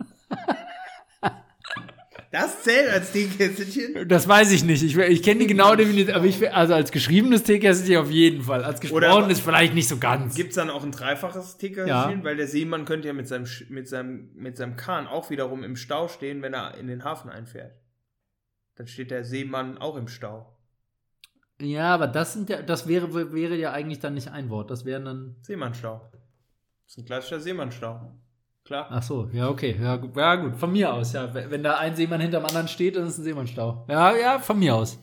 [2.33, 4.09] Das zählt als Teekesselchen?
[4.09, 4.83] Das weiß ich nicht.
[4.83, 8.65] Ich, ich kenne die genaue Definition, aber ich, also als geschriebenes Teekesselchen auf jeden Fall.
[8.65, 10.35] Als gesprochenes vielleicht nicht so ganz.
[10.35, 12.19] Gibt es dann auch ein dreifaches Teekesselchen?
[12.19, 12.25] Ja.
[12.25, 15.77] Weil der Seemann könnte ja mit seinem, mit, seinem, mit seinem Kahn auch wiederum im
[15.77, 17.75] Stau stehen, wenn er in den Hafen einfährt.
[18.77, 20.57] Dann steht der Seemann auch im Stau.
[21.61, 24.71] Ja, aber das sind ja, das wäre, wäre ja eigentlich dann nicht ein Wort.
[24.71, 25.37] Das wären dann.
[25.43, 26.11] Seemannstau.
[26.11, 28.19] Das ist ein klassischer Seemannstau.
[28.65, 28.87] Klar.
[28.91, 29.77] Ach so, ja, okay.
[29.81, 31.29] Ja, ja gut, von mir aus, ja.
[31.35, 33.85] Wenn da ein Seemann hinterm anderen steht, dann ist es ein Seemannstau.
[33.89, 34.99] Ja, ja, von mir aus.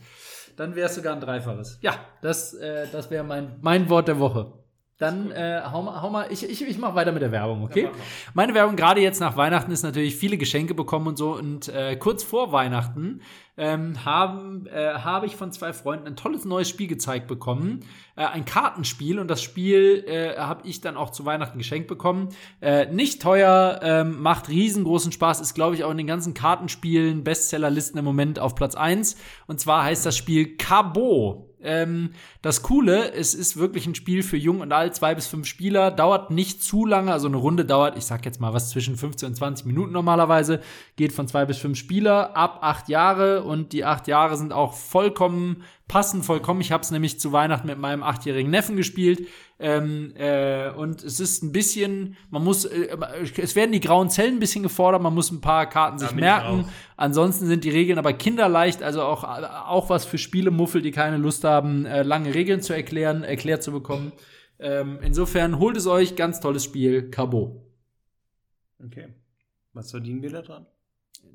[0.56, 1.78] Dann wäre es sogar ein Dreifaches.
[1.82, 4.52] Ja, das, äh, das wäre mein, mein Wort der Woche.
[5.00, 7.84] Dann äh, hau mal, hau mal, ich, ich, ich mache weiter mit der Werbung, okay?
[7.84, 7.90] Ja.
[8.34, 11.34] Meine Werbung gerade jetzt nach Weihnachten ist natürlich viele Geschenke bekommen und so.
[11.34, 13.22] Und äh, kurz vor Weihnachten
[13.56, 17.80] ähm, haben, äh, habe ich von zwei Freunden ein tolles neues Spiel gezeigt bekommen.
[18.14, 19.18] Äh, ein Kartenspiel.
[19.18, 22.28] Und das Spiel äh, habe ich dann auch zu Weihnachten geschenkt bekommen.
[22.60, 25.40] Äh, nicht teuer, ähm, macht riesengroßen Spaß.
[25.40, 29.16] Ist, glaube ich, auch in den ganzen Kartenspielen, Bestsellerlisten im Moment auf Platz 1.
[29.46, 31.49] Und zwar heißt das Spiel Cabo.
[31.62, 32.10] Ähm,
[32.42, 35.90] das Coole, es ist wirklich ein Spiel für jung und alt, zwei bis fünf Spieler,
[35.90, 39.28] dauert nicht zu lange, also eine Runde dauert, ich sag jetzt mal was zwischen 15
[39.28, 40.60] und 20 Minuten normalerweise,
[40.96, 44.74] geht von zwei bis fünf Spieler ab acht Jahre und die acht Jahre sind auch
[44.74, 46.60] vollkommen passend, vollkommen.
[46.60, 49.26] Ich habe es nämlich zu Weihnachten mit meinem achtjährigen Neffen gespielt
[49.62, 52.96] ähm, äh, und es ist ein bisschen, man muss, äh,
[53.36, 56.14] es werden die grauen Zellen ein bisschen gefordert, man muss ein paar Karten sich ich
[56.14, 56.64] merken.
[56.96, 61.44] Ansonsten sind die Regeln aber kinderleicht, also auch, auch was für Spielemuffel, die keine Lust
[61.44, 64.12] haben, äh, lange Regeln zu erklären, erklärt zu bekommen.
[64.58, 67.66] Ähm, insofern holt es euch, ganz tolles Spiel, Cabo.
[68.82, 69.08] Okay.
[69.74, 70.66] Was verdienen wir da dran?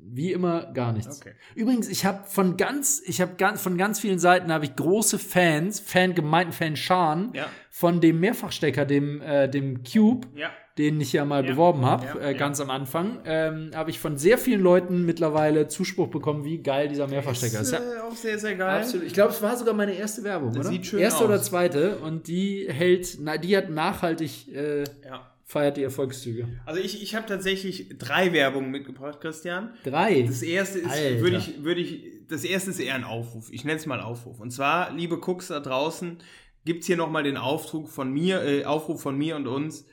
[0.08, 1.20] Wie immer gar nichts.
[1.20, 1.32] Okay.
[1.56, 5.18] Übrigens, ich habe von ganz, ich habe ganz von ganz vielen Seiten habe ich große
[5.18, 7.46] Fans, Fangemeinden, Fanscharen Ja.
[7.70, 10.50] von dem Mehrfachstecker, dem äh, dem Cube, Ja.
[10.78, 11.50] den ich ja mal Ja.
[11.50, 16.06] beworben habe, äh, ganz am Anfang, ähm, habe ich von sehr vielen Leuten mittlerweile Zuspruch
[16.08, 17.72] bekommen, wie geil dieser Mehrfachstecker ist.
[17.72, 18.82] Ist, Ja, äh, auch sehr, sehr geil.
[18.82, 19.06] Absolut.
[19.06, 20.68] Ich glaube, es war sogar meine erste Werbung, Das oder?
[20.70, 21.28] sieht schön erste aus.
[21.28, 25.32] oder zweite und die hält, na, die hat nachhaltig äh, Ja.
[25.46, 26.48] Feiert die Erfolgszüge.
[26.66, 29.74] Also ich, ich habe tatsächlich drei Werbungen mitgebracht, Christian.
[29.84, 30.22] Drei.
[30.22, 31.20] Das erste ist, Alter.
[31.20, 33.52] würde ich, würde ich, das erste ist eher ein Aufruf.
[33.52, 34.40] Ich nenne es mal Aufruf.
[34.40, 36.18] Und zwar, liebe Cooks da draußen,
[36.64, 39.86] gibt's hier nochmal den Aufruf von mir, äh, Aufruf von mir und uns.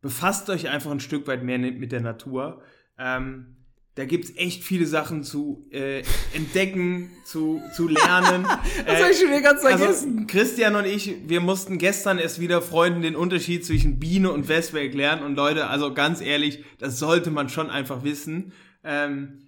[0.00, 2.62] Befasst euch einfach ein Stück weit mehr mit der Natur.
[2.98, 3.55] Ähm,
[3.96, 6.02] da gibt's echt viele Sachen zu äh,
[6.34, 8.46] entdecken, zu, zu lernen.
[8.86, 10.14] das Äh, habe ich schon wieder ganz vergessen.
[10.18, 14.48] also, Christian und ich, wir mussten gestern erst wieder Freunden den Unterschied zwischen Biene und
[14.48, 15.22] Wespe erklären.
[15.22, 18.52] Und Leute, also ganz ehrlich, das sollte man schon einfach wissen.
[18.84, 19.38] Ähm,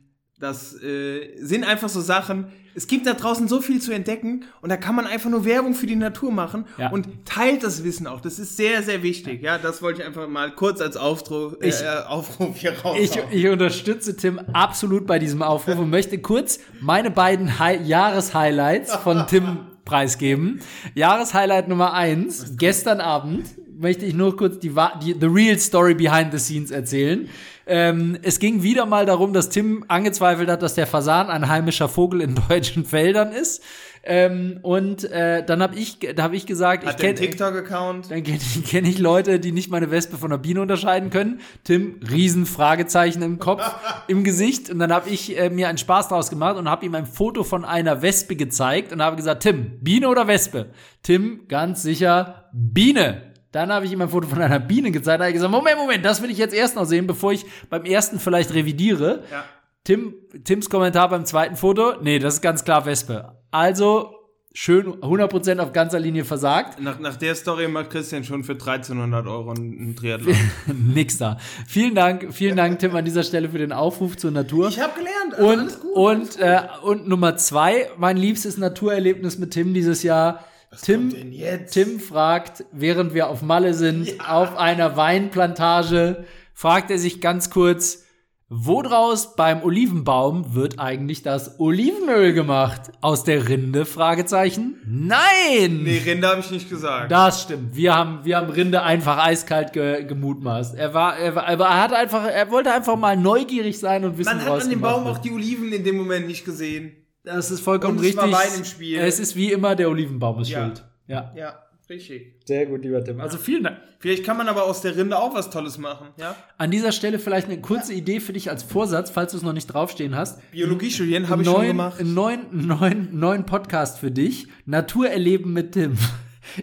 [0.41, 2.47] Das äh, sind einfach so Sachen.
[2.79, 5.75] Es gibt da draußen so viel zu entdecken und da kann man einfach nur Werbung
[5.75, 6.91] für die Natur machen Ja.
[6.91, 8.21] und teilt das Wissen auch.
[8.21, 9.43] Das ist sehr, sehr wichtig.
[9.43, 12.97] Ja, das wollte ich einfach mal kurz als Auftruf, äh, Ich- Aufruf hier raus.
[13.01, 18.95] Ich, ich unterstütze Tim absolut bei diesem Aufruf und möchte kurz meine beiden Hi Jahreshighlights
[18.95, 20.61] von Tim preisgeben.
[20.95, 23.47] Jahreshighlight Nummer eins gestern Abend
[23.81, 24.73] möchte ich nur kurz die,
[25.03, 27.29] die The Real Story Behind the Scenes erzählen.
[27.69, 31.89] Ähm, es ging wieder mal darum, dass Tim angezweifelt hat, dass der Fasan ein heimischer
[31.89, 33.63] Vogel in deutschen Feldern ist.
[34.05, 38.11] Ähm, und äh, dann habe ich, da habe ich gesagt, Hat ich kenne TikTok-Account?
[38.11, 41.41] dann kenne ich, kenn ich Leute, die nicht meine Wespe von der Biene unterscheiden können.
[41.65, 43.63] Tim, riesen Fragezeichen im Kopf,
[44.09, 44.71] im Gesicht.
[44.71, 47.45] Und dann habe ich äh, mir einen Spaß draus gemacht und habe ihm ein Foto
[47.45, 50.71] von einer Wespe gezeigt und habe gesagt, Tim, Biene oder Wespe?
[51.03, 53.28] Tim, ganz sicher, Biene.
[53.53, 55.21] Dann habe ich ihm ein Foto von einer Biene gezeigt.
[55.21, 57.47] Da habe ich gesagt, Moment, Moment, das will ich jetzt erst noch sehen, bevor ich
[57.71, 59.25] beim ersten vielleicht revidiere.
[59.31, 59.45] Ja.
[59.85, 63.39] Tim, Tims Kommentar beim zweiten Foto, nee, das ist ganz klar Wespe.
[63.51, 64.15] Also,
[64.53, 66.79] schön 100% auf ganzer Linie versagt.
[66.79, 70.37] Nach, nach der Story macht Christian schon für 1300 Euro einen Triathlon.
[70.95, 71.39] Nix da.
[71.67, 74.69] Vielen Dank, vielen Dank, Tim, an dieser Stelle für den Aufruf zur Natur.
[74.69, 75.35] Ich habe gelernt.
[75.37, 75.95] Also und, alles gut.
[75.95, 80.45] und, äh, und Nummer zwei, mein liebstes Naturerlebnis mit Tim dieses Jahr.
[80.83, 81.73] Tim, denn jetzt?
[81.73, 88.05] Tim fragt, während wir auf Malle sind, auf einer Weinplantage, fragt er sich ganz kurz,
[88.51, 92.81] wo draus beim Olivenbaum wird eigentlich das Olivenöl gemacht?
[93.03, 93.85] Aus der Rinde?
[93.85, 94.77] Fragezeichen.
[94.87, 95.83] Nein!
[95.83, 97.13] nee, Rinde habe ich nicht gesagt.
[97.13, 97.77] Das stimmt.
[97.77, 100.77] Wir haben, wir haben Rinde einfach eiskalt ge, gemutmaßt.
[100.77, 104.17] Er war, er war, aber er hat einfach, er wollte einfach mal neugierig sein und
[104.17, 105.17] wissen, Man hat was an dem Baum wird.
[105.17, 106.93] auch die Oliven in dem Moment nicht gesehen.
[107.37, 108.41] Das ist vollkommen Und es war richtig.
[108.53, 108.99] Wein im Spiel.
[108.99, 110.65] Es ist wie immer der Olivenbaum ist Ja.
[110.65, 110.85] schuld.
[111.07, 111.33] Ja.
[111.37, 112.37] Ja, richtig.
[112.47, 113.21] Sehr gut, lieber Tim.
[113.21, 113.79] Also vielen Dank.
[113.99, 116.09] Vielleicht kann man aber aus der Rinde auch was Tolles machen.
[116.17, 116.35] Ja?
[116.57, 119.53] An dieser Stelle vielleicht eine kurze Idee für dich als Vorsatz, falls du es noch
[119.53, 120.41] nicht draufstehen hast.
[120.53, 122.01] Biologie studieren habe ich schon gemacht.
[122.01, 124.49] Einen neuen, neuen, neuen Podcast für dich.
[124.65, 125.99] Natur erleben mit Tim.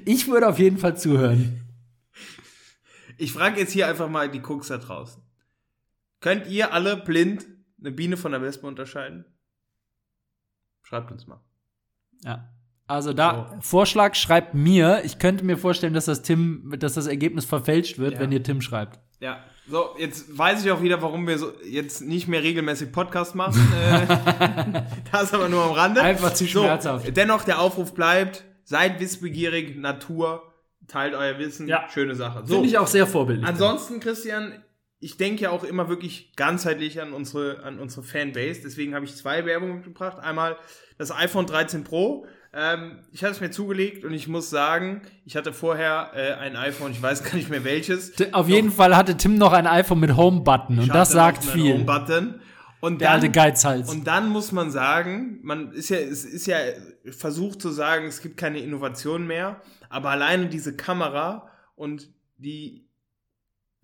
[0.04, 1.62] Ich würde auf jeden Fall zuhören.
[3.18, 5.22] Ich frage jetzt hier einfach mal die Cooks da draußen.
[6.22, 7.46] Könnt ihr alle blind
[7.80, 9.26] eine Biene von der Wespe unterscheiden?
[10.86, 11.40] Schreibt uns mal.
[12.24, 12.50] Ja.
[12.88, 15.02] Also da, Vorschlag schreibt mir.
[15.04, 18.20] Ich könnte mir vorstellen, dass das Tim, dass das Ergebnis verfälscht wird, Ja.
[18.20, 19.00] wenn ihr Tim schreibt.
[19.20, 23.34] Ja, so, jetzt weiß ich auch wieder, warum wir so jetzt nicht mehr regelmäßig Podcast
[23.34, 23.60] machen.
[23.76, 26.02] äh, das aber nur am Rande.
[26.02, 27.18] Einfach zu so, schmerzhaft.
[27.18, 30.44] Dennoch, der Aufruf bleibt, seid wissbegierig, Natur,
[30.88, 31.88] teilt euer Wissen, Ja.
[31.90, 32.44] schöne Sache.
[32.46, 33.48] So, Finde ich auch sehr vorbildlich.
[33.50, 34.62] ansonsten, Christian,
[35.00, 38.62] ich denke ja auch immer wirklich ganzheitlich an unsere, an unsere Fanbase.
[38.64, 40.20] Deswegen habe ich zwei Werbungen mitgebracht.
[40.20, 40.58] Einmal
[40.98, 42.26] das iPhone 13 Pro.
[42.54, 46.56] Ähm, ich hatte es mir zugelegt und ich muss sagen, ich hatte vorher äh, ein
[46.56, 48.14] iPhone, ich weiß gar nicht mehr welches.
[48.34, 51.74] Auf jeden Fall hatte Tim noch ein iPhone mit Home-Button und das sagt viel.
[51.74, 52.40] Home-Button.
[52.80, 53.90] Und Der dann, alte Geizhals.
[53.90, 56.58] und dann muss man sagen, man ist ja, es ist ja
[57.10, 62.85] versucht zu sagen, es gibt keine Innovation mehr, aber alleine diese Kamera und die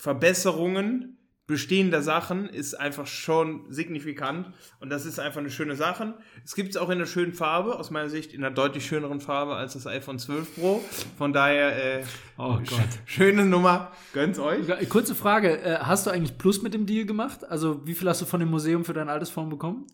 [0.02, 6.16] Verbesserungen bestehender Sachen ist einfach schon signifikant und das ist einfach eine schöne Sache.
[6.44, 9.22] Es gibt es auch in einer schönen Farbe, aus meiner Sicht in einer deutlich schöneren
[9.22, 10.84] Farbe als das iPhone 12 Pro.
[11.20, 12.04] Von daher, äh,
[12.40, 12.90] oh Gott.
[13.06, 14.66] schöne Nummer, gönnt's euch.
[14.90, 17.48] Kurze Frage, äh, hast du eigentlich Plus mit dem Deal gemacht?
[17.48, 19.86] Also wie viel hast du von dem Museum für dein altes Phone bekommen?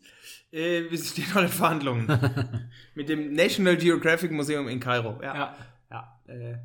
[0.54, 2.08] Äh, wir stehen noch in Verhandlungen.
[2.96, 5.20] Mit dem National Geographic Museum in Kairo.
[5.22, 5.58] Ja.
[5.92, 6.56] ja äh,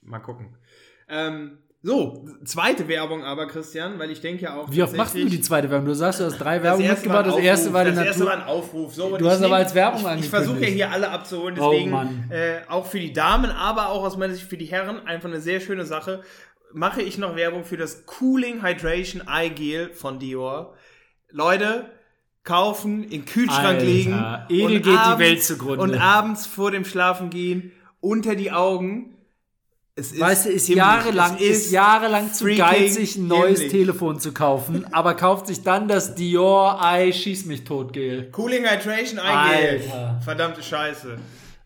[0.00, 0.56] mal gucken.
[1.08, 4.70] Ähm, so, zweite Werbung aber, Christian, weil ich denke ja auch.
[4.70, 5.86] Wie oft machst du die zweite Werbung?
[5.86, 7.26] Du sagst, du hast drei das Werbungen erste mitgebracht.
[7.36, 8.42] Das erste war die Das erste war Natur.
[8.52, 8.94] ein Aufruf.
[8.94, 11.70] So, Du hast aber nehm- als Werbung Ich, ich versuche ja hier alle abzuholen, Oh,
[11.72, 12.30] deswegen Mann.
[12.30, 15.40] äh, auch für die Damen, aber auch aus meiner Sicht für die Herren einfach eine
[15.40, 16.22] sehr schöne Sache.
[16.72, 20.74] Mache ich noch Werbung für das Cooling Hydration Eye Gel von Dior.
[21.30, 21.86] Leute,
[22.44, 24.24] kaufen, in den Kühlschrank Alter, legen.
[24.48, 25.82] Edel geht die Welt zugrunde.
[25.82, 29.16] Und abends vor dem Schlafen gehen, unter die Augen.
[29.94, 33.72] Es ist Weißt du, ist jahrelang, Es ist, jahrelang zu geizig, ein neues himmlisch.
[33.72, 38.30] Telefon zu kaufen, aber kauft sich dann das Dior Eye Schieß mich tot Gel.
[38.30, 39.82] Cooling Hydration Eye Gel.
[40.24, 41.18] Verdammte Scheiße.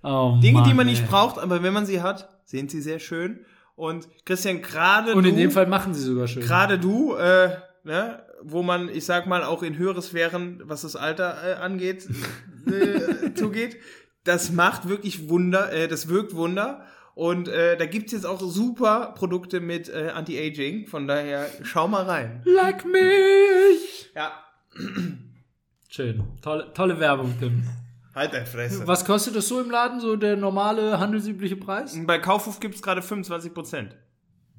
[0.03, 1.09] Oh, Dinge, die Mann, man nicht ey.
[1.09, 3.45] braucht, aber wenn man sie hat, sind sie sehr schön.
[3.77, 6.43] Und Christian, gerade Und du, in dem Fall machen sie sogar schön.
[6.43, 7.51] gerade du, äh,
[7.85, 12.09] ne, wo man, ich sag mal, auch in höhere Sphären, was das Alter äh, angeht,
[12.67, 13.77] äh, zugeht,
[14.25, 16.85] das macht wirklich Wunder, äh, das wirkt Wunder.
[17.17, 20.87] Und äh, da gibt's jetzt auch super Produkte mit äh, Anti-Aging.
[20.87, 22.43] Von daher, schau mal rein.
[22.45, 24.11] Leck mich!
[24.15, 24.33] Ja,
[25.89, 26.23] Schön.
[26.43, 27.65] Tolle, tolle Werbung, Tim.
[28.15, 28.87] halt deine Fresse.
[28.87, 31.99] Was kostet das so im Laden, so der normale handelsübliche Preis?
[32.07, 33.93] Bei Kaufhof gibt's gerade 25%.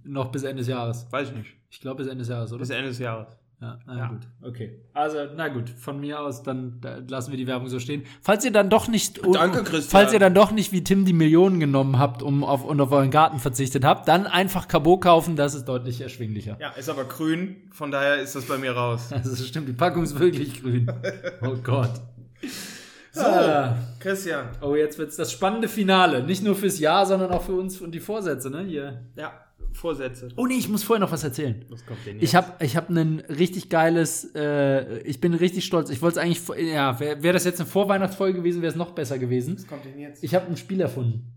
[0.03, 1.05] Noch bis Ende des Jahres.
[1.11, 1.53] Weiß ich nicht.
[1.69, 2.61] Ich glaube bis Ende des Jahres, oder?
[2.61, 3.37] Bis Ende des Jahres.
[3.59, 4.07] Ja, na Ja.
[4.09, 4.19] gut.
[4.43, 4.81] Okay.
[4.93, 8.03] Also, na gut, von mir aus, dann da lassen wir die Werbung so stehen.
[8.21, 9.89] Falls ihr dann doch nicht Danke, Christian.
[9.89, 12.91] falls ihr dann doch nicht wie Tim die Millionen genommen habt, um auf und auf
[12.91, 16.55] euren Garten verzichtet habt, dann einfach Cabot kaufen, das ist deutlich erschwinglicher.
[16.59, 19.09] Ja, ist aber grün, von daher ist das bei mir raus.
[19.11, 20.91] Das stimmt, die Packung ist wirklich grün.
[21.41, 21.93] Oh Gott.
[23.11, 23.75] So, Ah.
[23.99, 24.49] Christian.
[24.61, 26.23] Oh, jetzt wird's das spannende Finale.
[26.23, 28.61] Nicht nur fürs Jahr, sondern auch für uns und die Vorsätze, ne?
[28.61, 29.01] Hier.
[29.15, 29.33] Ja,
[29.77, 30.29] Vorsätze.
[30.35, 31.63] Oh nee, ich muss vorher noch was erzählen.
[31.69, 35.89] Was kommt denn Ich habe ich hab ein richtig geiles, äh, ich bin richtig stolz.
[35.89, 36.41] Ich wollte es eigentlich,
[36.73, 39.55] ja, wäre wär das jetzt eine Vorweihnachtsfolge gewesen, wäre es noch besser gewesen.
[39.57, 40.23] Was kommt denn jetzt?
[40.23, 41.31] Ich habe ein Spiel erfunden.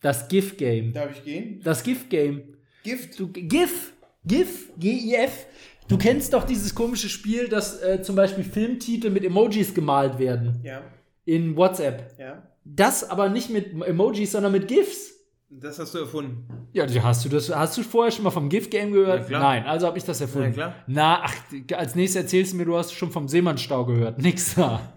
[0.00, 0.92] Das GIF-Game.
[0.92, 1.60] Darf ich gehen?
[1.62, 2.42] Das GIF-Game.
[2.82, 3.20] Gift?
[3.20, 3.92] Du, GIF,
[4.24, 5.46] GIF, G-I-F.
[5.88, 10.60] Du kennst doch dieses komische Spiel, dass äh, zum Beispiel Filmtitel mit Emojis gemalt werden
[10.62, 10.82] Ja,
[11.24, 12.14] in WhatsApp.
[12.18, 12.46] ja.
[12.64, 15.09] Das aber nicht mit Emojis, sondern mit GIFs.
[15.52, 16.46] Das hast du erfunden.
[16.72, 19.28] Ja, hast du das, hast du vorher schon mal vom GIF-Game gehört?
[19.28, 19.40] Ja.
[19.40, 20.50] Nein, also habe ich das erfunden.
[20.50, 20.74] Ja, klar.
[20.86, 21.34] Na, ach,
[21.76, 24.18] als nächstes erzählst du mir, du hast schon vom Seemannsstau gehört.
[24.22, 24.94] Nix da.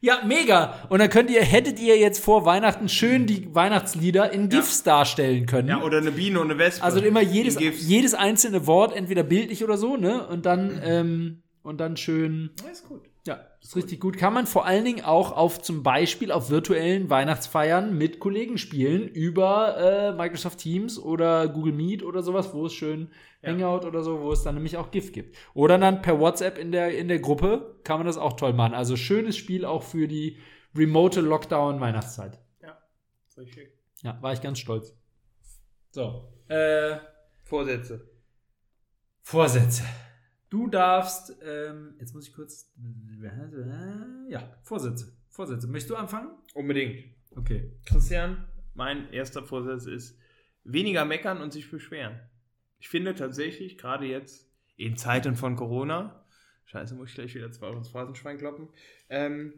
[0.00, 0.86] Ja, mega.
[0.88, 5.44] Und dann könnt ihr, hättet ihr jetzt vor Weihnachten schön die Weihnachtslieder in GIFs darstellen
[5.44, 5.68] können.
[5.68, 6.82] Ja, oder eine Biene und eine Wespe.
[6.82, 10.26] also immer jedes, jedes einzelne Wort, entweder bildlich oder so, ne?
[10.28, 12.52] Und dann, ähm, und dann schön.
[12.64, 13.09] Ja, ist gut.
[13.30, 14.16] Ja, ist richtig gut.
[14.16, 19.06] Kann man vor allen Dingen auch auf zum Beispiel auf virtuellen Weihnachtsfeiern mit Kollegen spielen
[19.06, 23.12] über äh, Microsoft Teams oder Google Meet oder sowas, wo es schön
[23.44, 25.36] Hangout oder so, wo es dann nämlich auch GIF gibt.
[25.54, 28.74] Oder dann per WhatsApp in der, in der Gruppe kann man das auch toll machen.
[28.74, 30.36] Also schönes Spiel auch für die
[30.74, 32.36] remote Lockdown Weihnachtszeit.
[32.60, 32.78] Ja,
[33.28, 33.70] ist richtig.
[34.02, 34.92] Ja, war ich ganz stolz.
[35.92, 36.32] So.
[36.48, 36.96] Äh,
[37.44, 38.10] Vorsätze.
[39.22, 39.84] Vorsätze.
[40.50, 42.72] Du darfst, ähm, jetzt muss ich kurz,
[44.28, 45.16] ja, Vorsätze.
[45.28, 45.68] Vorsätze.
[45.68, 46.30] Möchtest du anfangen?
[46.54, 47.04] Unbedingt.
[47.36, 47.72] Okay.
[47.86, 48.44] Christian,
[48.74, 50.18] mein erster Vorsatz ist,
[50.64, 52.18] weniger meckern und sich beschweren.
[52.80, 56.24] Ich finde tatsächlich, gerade jetzt, in Zeiten von Corona,
[56.64, 58.68] scheiße, muss ich gleich wieder zwei Euro ins Phrasenschwein kloppen,
[59.08, 59.52] ähm,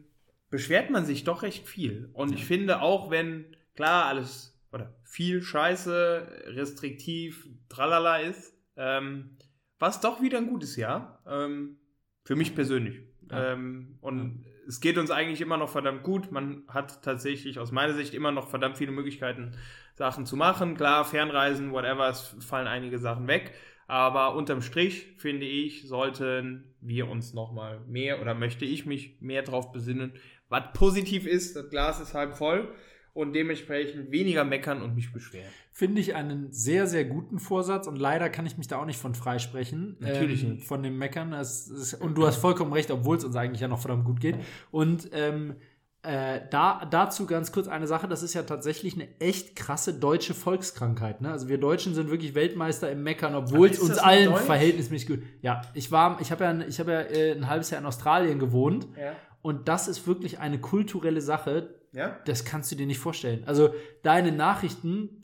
[0.51, 2.09] beschwert man sich doch recht viel.
[2.13, 9.37] Und ich finde auch, wenn, klar, alles oder viel Scheiße, restriktiv, tralala ist, ähm,
[9.79, 11.21] war es doch wieder ein gutes Jahr.
[11.27, 11.77] Ähm,
[12.23, 13.01] für mich persönlich.
[13.29, 13.53] Ja.
[13.53, 16.31] Ähm, und es geht uns eigentlich immer noch verdammt gut.
[16.31, 19.57] Man hat tatsächlich aus meiner Sicht immer noch verdammt viele Möglichkeiten,
[19.95, 20.75] Sachen zu machen.
[20.75, 23.53] Klar, Fernreisen, whatever, es fallen einige Sachen weg.
[23.87, 29.43] Aber unterm Strich, finde ich, sollten wir uns nochmal mehr oder möchte ich mich mehr
[29.43, 30.13] darauf besinnen,
[30.49, 31.55] was positiv ist.
[31.55, 32.73] Das Glas ist halb voll
[33.13, 35.47] und dementsprechend weniger meckern und mich beschweren.
[35.71, 38.99] Finde ich einen sehr, sehr guten Vorsatz und leider kann ich mich da auch nicht
[38.99, 39.97] von freisprechen.
[39.99, 40.65] Natürlich ähm, nicht.
[40.65, 41.33] Von dem Meckern.
[41.33, 44.37] Ist, und du hast vollkommen recht, obwohl es uns eigentlich ja noch verdammt gut geht.
[44.71, 45.55] Und ähm,
[46.01, 50.33] äh, da, dazu ganz kurz eine Sache, das ist ja tatsächlich eine echt krasse deutsche
[50.33, 51.21] Volkskrankheit.
[51.21, 51.31] Ne?
[51.31, 54.41] Also wir Deutschen sind wirklich Weltmeister im Meckern, obwohl es uns allen Deutsch?
[54.41, 55.19] verhältnismäßig gut.
[55.41, 58.37] Ja, ich war, ich habe ja, ich habe ja äh, ein halbes Jahr in Australien
[58.37, 59.15] gewohnt Ja.
[59.41, 62.17] und das ist wirklich eine kulturelle Sache, Ja?
[62.25, 63.43] das kannst du dir nicht vorstellen.
[63.45, 63.69] Also
[64.01, 65.21] deine Nachrichten,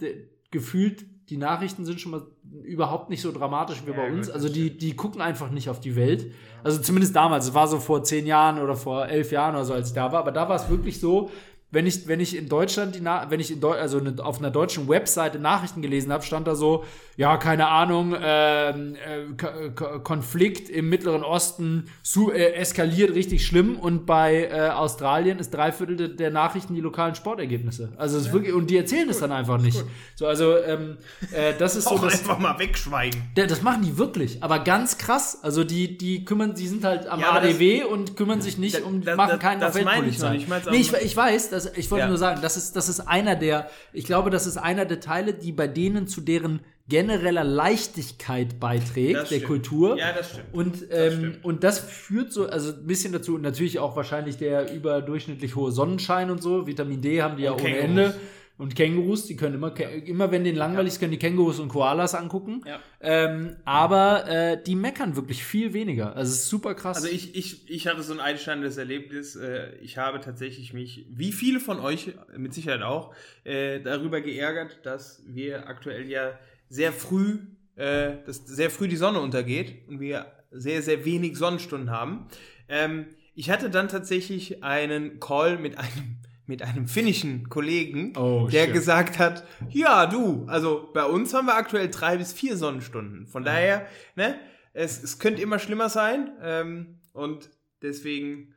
[0.52, 2.24] gefühlt, die Nachrichten sind schon mal
[2.64, 4.28] überhaupt nicht so dramatisch wie Ja, bei gut, uns.
[4.28, 6.32] das Also die, die gucken einfach nicht auf die Welt.
[6.64, 7.48] Also zumindest damals.
[7.48, 10.12] Es war so vor zehn Jahren oder vor elf Jahren oder so, als ich da
[10.12, 10.20] war.
[10.20, 11.30] Aber da war es wirklich so,
[11.72, 14.40] wenn ich, wenn ich in Deutschland die Na wenn ich in Deu also ne, auf
[14.40, 16.84] einer deutschen Webseite Nachrichten gelesen habe, stand da so,
[17.16, 23.78] ja, keine Ahnung, ähm, äh, K Konflikt im Mittleren Osten su äh, eskaliert richtig schlimm
[23.78, 27.90] und bei äh, Australien ist drei Viertel de der Nachrichten die lokalen Sportergebnisse.
[27.98, 29.84] Also es ist wirklich, und die erzählen es dann einfach nicht.
[30.16, 30.98] So, also ähm,
[31.32, 32.20] äh, das ist so Auch das.
[32.20, 33.22] einfach mal wegschweigen.
[33.38, 35.40] Ja, das machen die wirklich, aber ganz krass.
[35.44, 38.82] Also die, die kümmern, die sind halt am Ja, ADW und kümmern sich nicht Das-
[38.82, 40.48] um, das- machen das- keinen das auf meine ich noch nicht.
[40.50, 42.10] Ich nee, ich, ich weiß, das, ich wollte Ja.
[42.10, 45.34] nur sagen, das ist, das ist einer der, ich glaube, das ist einer der Teile,
[45.34, 49.44] die bei denen zu deren genereller Leichtigkeit beiträgt, Das der.
[49.44, 49.98] Kultur.
[49.98, 50.54] Ja, das stimmt.
[50.54, 51.46] Und, ähm, stimmt.
[51.46, 55.72] und das führt so, also ein bisschen dazu, und natürlich auch wahrscheinlich der überdurchschnittlich hohe
[55.72, 56.66] Sonnenschein und so.
[56.66, 57.78] Vitamin D haben die ja Und ohne.
[57.78, 58.16] Ende.
[58.60, 59.74] Und Kängurus, die können immer,
[60.06, 62.62] immer wenn denen langweilig ist, können die Kängurus und Koalas angucken.
[62.68, 62.80] Ja.
[63.00, 66.16] Ähm, aber äh, die meckern wirklich viel weniger.
[66.16, 66.98] Also es ist super krass.
[66.98, 69.38] Also ich, ich, ich hatte so ein einschneidendes Erlebnis.
[69.38, 74.82] Äh, Ich habe tatsächlich mich, wie viele von euch, mit Sicherheit auch, äh, darüber geärgert,
[74.84, 76.38] dass wir aktuell ja
[76.68, 77.40] sehr früh,
[77.78, 82.28] äh, dass sehr früh die Sonne untergeht und wir sehr, sehr wenig Sonnenstunden haben.
[82.68, 83.06] Ähm,
[83.36, 86.19] Ich hatte dann tatsächlich einen Call mit einem
[86.50, 88.74] mit einem finnischen Kollegen, Oh, der shit.
[88.74, 93.28] gesagt hat, ja, du, also bei uns haben wir aktuell drei bis vier Sonnenstunden.
[93.28, 93.86] Von daher,
[94.16, 94.36] ne,
[94.74, 96.32] es, es könnte immer schlimmer sein.
[96.42, 97.50] Ähm, und
[97.82, 98.54] deswegen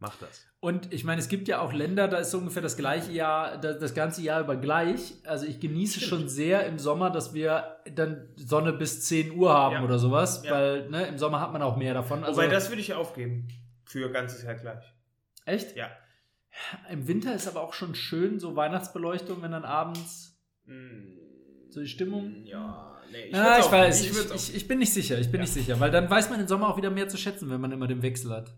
[0.00, 0.46] Macht das.
[0.60, 3.56] Und ich meine, es gibt ja auch Länder, da ist so ungefähr das gleiche Jahr,
[3.58, 5.14] das, das ganze Jahr über gleich.
[5.24, 9.74] Also ich genieße schon sehr im Sommer, dass wir dann Sonne bis 10 Uhr haben
[9.76, 9.84] Ja.
[9.84, 10.50] oder sowas, Ja.
[10.52, 12.22] weil ne, im Sommer hat man auch mehr davon.
[12.24, 13.48] Also, Wobei, das würde ich aufgeben.
[13.84, 14.84] Für ganzes Jahr gleich.
[15.46, 15.74] echt?
[15.76, 15.88] Ja.
[16.90, 20.38] Im Winter ist aber auch schon schön, so Weihnachtsbeleuchtung, wenn dann abends
[21.70, 22.44] so die Stimmung.
[22.44, 25.26] Ja, nee, ja, würd's ich auch- weiß, ich ich, ich, ich bin nicht sicher, ich
[25.30, 25.42] bin Ja.
[25.42, 27.72] nicht sicher, weil dann weiß man im Sommer auch wieder mehr zu schätzen, wenn man
[27.72, 28.56] immer den Wechsel hat.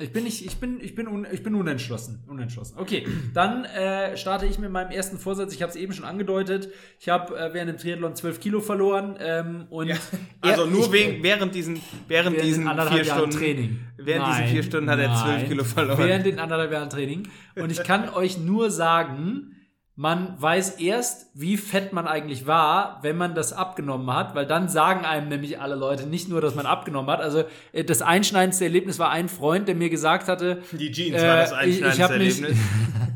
[0.00, 2.78] Ich bin nicht, ich bin, ich bin, un, ich bin unentschlossen, unentschlossen.
[2.78, 5.52] Okay, dann äh, starte ich mit meinem ersten Vorsatz.
[5.52, 6.68] Ich habe es eben schon angedeutet.
[7.00, 9.96] Ich habe äh, während dem Triathlon 12 Kilo verloren ähm, und Ja.
[10.40, 13.30] Also er- nur wegen, während diesen, während während diesen vier Stunden.
[13.36, 13.80] Training.
[13.96, 15.48] Während diesen vier Stunden hat er 12 nein.
[15.48, 15.98] Kilo verloren.
[15.98, 17.28] Während den anderthalb Jahren Training.
[17.56, 19.56] Und ich kann euch nur sagen,
[19.98, 24.68] man weiß erst, wie fett man eigentlich war, wenn man das abgenommen hat, weil dann
[24.68, 27.20] sagen einem nämlich alle Leute nicht nur, dass man abgenommen hat.
[27.20, 27.42] Also
[27.72, 31.36] äh, das einschneidendste Erlebnis war ein Freund, der mir gesagt hatte, Die Jeans äh, war
[31.38, 32.64] das ich, ich hab einschneidendste Erlebnis.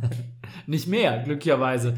[0.66, 1.94] nicht mehr, glücklicherweise.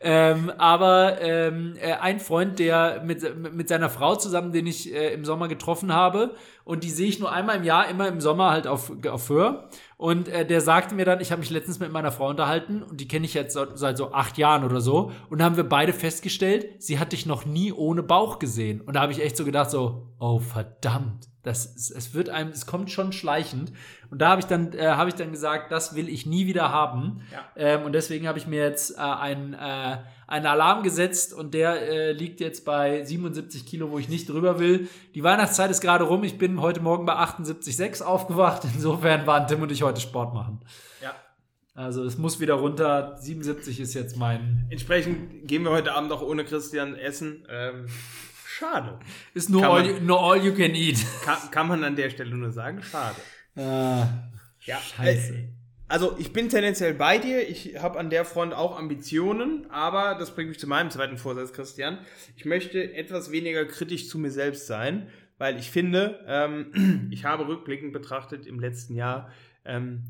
[0.00, 5.14] Ähm, aber ähm, äh, ein Freund, der mit, mit seiner Frau zusammen, den ich äh,
[5.14, 6.34] im Sommer getroffen habe,
[6.64, 9.64] und die sehe ich nur einmal im Jahr, immer im Sommer halt auf, auf Höhe.
[9.96, 13.00] Und äh, der sagte mir dann, ich habe mich letztens mit meiner Frau unterhalten und
[13.00, 15.10] die kenne ich jetzt seit, seit so acht Jahren oder so.
[15.30, 18.82] Und da haben wir beide festgestellt, sie hat dich noch nie ohne Bauch gesehen.
[18.82, 22.66] Und da habe ich echt so gedacht, so, oh verdammt, das, es wird einem, es
[22.66, 23.72] kommt schon schleichend.
[24.10, 26.72] Und da habe ich dann, äh, habe ich dann gesagt, das will ich nie wieder
[26.72, 27.22] haben.
[27.32, 27.44] Ja.
[27.54, 31.88] Ähm, und deswegen habe ich mir jetzt äh, einen, äh, einen Alarm gesetzt und der
[31.88, 34.88] äh, liegt jetzt bei 77 Kilo, wo ich nicht drüber will.
[35.14, 36.24] Die Weihnachtszeit ist gerade rum.
[36.24, 38.62] Ich bin heute Morgen bei 78,6 aufgewacht.
[38.74, 40.60] Insofern waren Tim und ich heute Sport machen.
[41.00, 41.14] Ja.
[41.74, 43.16] Also es muss wieder runter.
[43.20, 44.66] 77 ist jetzt mein.
[44.70, 47.46] Entsprechend gehen wir heute Abend auch ohne Christian essen.
[47.48, 47.86] Ähm,
[48.58, 48.98] schade.
[49.34, 50.98] Ist nur all, man- you, no all you can eat.
[51.24, 53.16] Kann, kann man an der Stelle nur sagen, schade.
[53.56, 54.06] Ah,
[54.64, 55.34] Ja, Scheiße.
[55.34, 55.48] äh,
[55.88, 57.48] Also ich bin tendenziell bei dir.
[57.48, 61.52] Ich habe an der Front auch Ambitionen, aber das bringt mich zu meinem zweiten Vorsatz,
[61.52, 61.98] Christian.
[62.36, 67.46] Ich möchte etwas weniger kritisch zu mir selbst sein, weil ich finde, ähm, ich habe
[67.46, 69.30] rückblickend betrachtet im letzten Jahr,
[69.64, 70.04] ähm,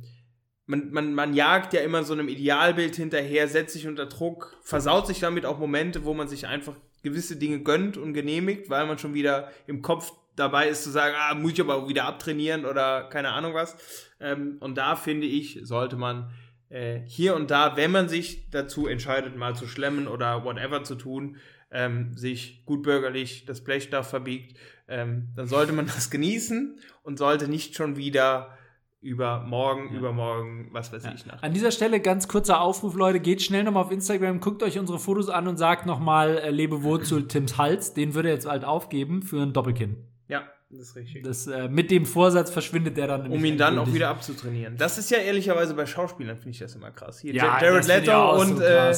[0.69, 5.07] man, man, man jagt ja immer so einem Idealbild hinterher, setzt sich unter Druck, versaut
[5.07, 6.75] sich damit auch Momente, wo man sich einfach
[7.07, 11.15] gewisse Dinge gönnt und genehmigt, weil man schon wieder im Kopf dabei ist zu sagen,
[11.17, 13.77] ah, muss ich aber wieder abtrainieren oder keine Ahnung was.
[14.21, 16.31] Ähm, und da finde ich, sollte man
[16.69, 20.97] äh, hier und da, wenn man sich dazu entscheidet, mal zu schlemmen oder whatever zu
[20.97, 21.37] tun,
[21.71, 27.49] ähm, sich gut bürgerlich das Blechdach verbiegt, ähm, dann sollte man das genießen und sollte
[27.49, 28.57] nicht schon wieder
[29.01, 29.99] über morgen, Ja.
[29.99, 31.13] übermorgen, was weiß Ja.
[31.15, 31.43] ich, nach.
[31.43, 33.21] An dieser Stelle ganz kurzer Aufruf, Leute.
[33.21, 37.03] Geht schnell nochmal auf Instagram, guckt euch unsere Fotos an und sagt nochmal äh, Lebewohl
[37.03, 37.95] zu Tims Hals.
[37.95, 39.97] Den würde er jetzt halt aufgeben für ein Doppelkinn.
[40.29, 41.23] Ja, das ist richtig.
[41.23, 43.31] Das, äh, mit dem Vorsatz verschwindet der dann.
[43.31, 44.77] um ihn dann auch wieder abzutrainieren.
[44.77, 47.21] Das ist ja ehrlicherweise bei Schauspielern, finde ich das immer krass.
[47.21, 48.91] Hier, Ja, Ja, Jared Leto auch so und äh,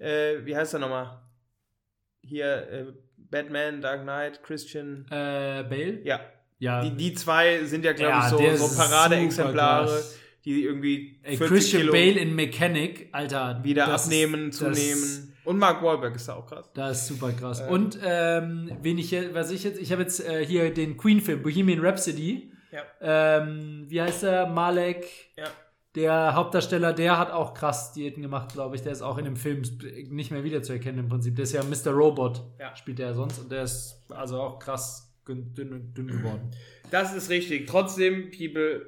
[0.00, 1.22] äh, wie heißt er nochmal?
[2.22, 2.84] Hier, äh,
[3.16, 5.06] Batman, Dark Knight, Christian.
[5.10, 6.00] Äh, Bale?
[6.04, 6.20] Ja,
[6.64, 6.82] Ja.
[6.82, 10.02] die, die zwei sind ja, glaube Ja, ich, so, so Paradeexemplare,
[10.44, 13.60] die irgendwie Ey, 40 Christian Kilo Bale in Mechanic, Alter.
[13.62, 15.34] wieder abnehmen, ist, zunehmen.
[15.44, 16.70] Und Mark Wahlberg ist da auch krass.
[16.74, 17.60] Das ist super krass.
[17.60, 17.68] Ähm.
[17.68, 21.80] Und ähm, wen ich, was ich jetzt, ich habe jetzt äh, hier den Queen-Film, Bohemian
[21.84, 22.50] Rhapsody.
[22.72, 22.82] Ja.
[23.40, 24.46] Ähm, wie heißt er?
[24.46, 25.06] Malek.
[25.36, 25.44] Ja.
[25.94, 28.82] Der Hauptdarsteller, der hat auch krass Diäten gemacht, glaube ich.
[28.82, 29.62] Der ist auch in dem Film
[30.10, 31.36] nicht mehr wiederzuerkennen im Prinzip.
[31.36, 31.92] Der ist ja Mr.
[31.92, 32.74] Robot, Ja.
[32.74, 33.38] spielt der sonst.
[33.38, 35.54] Und der ist also auch krass dünn,
[35.94, 36.50] dünn, geworden.
[36.90, 37.66] Das ist richtig.
[37.66, 38.86] Trotzdem, People,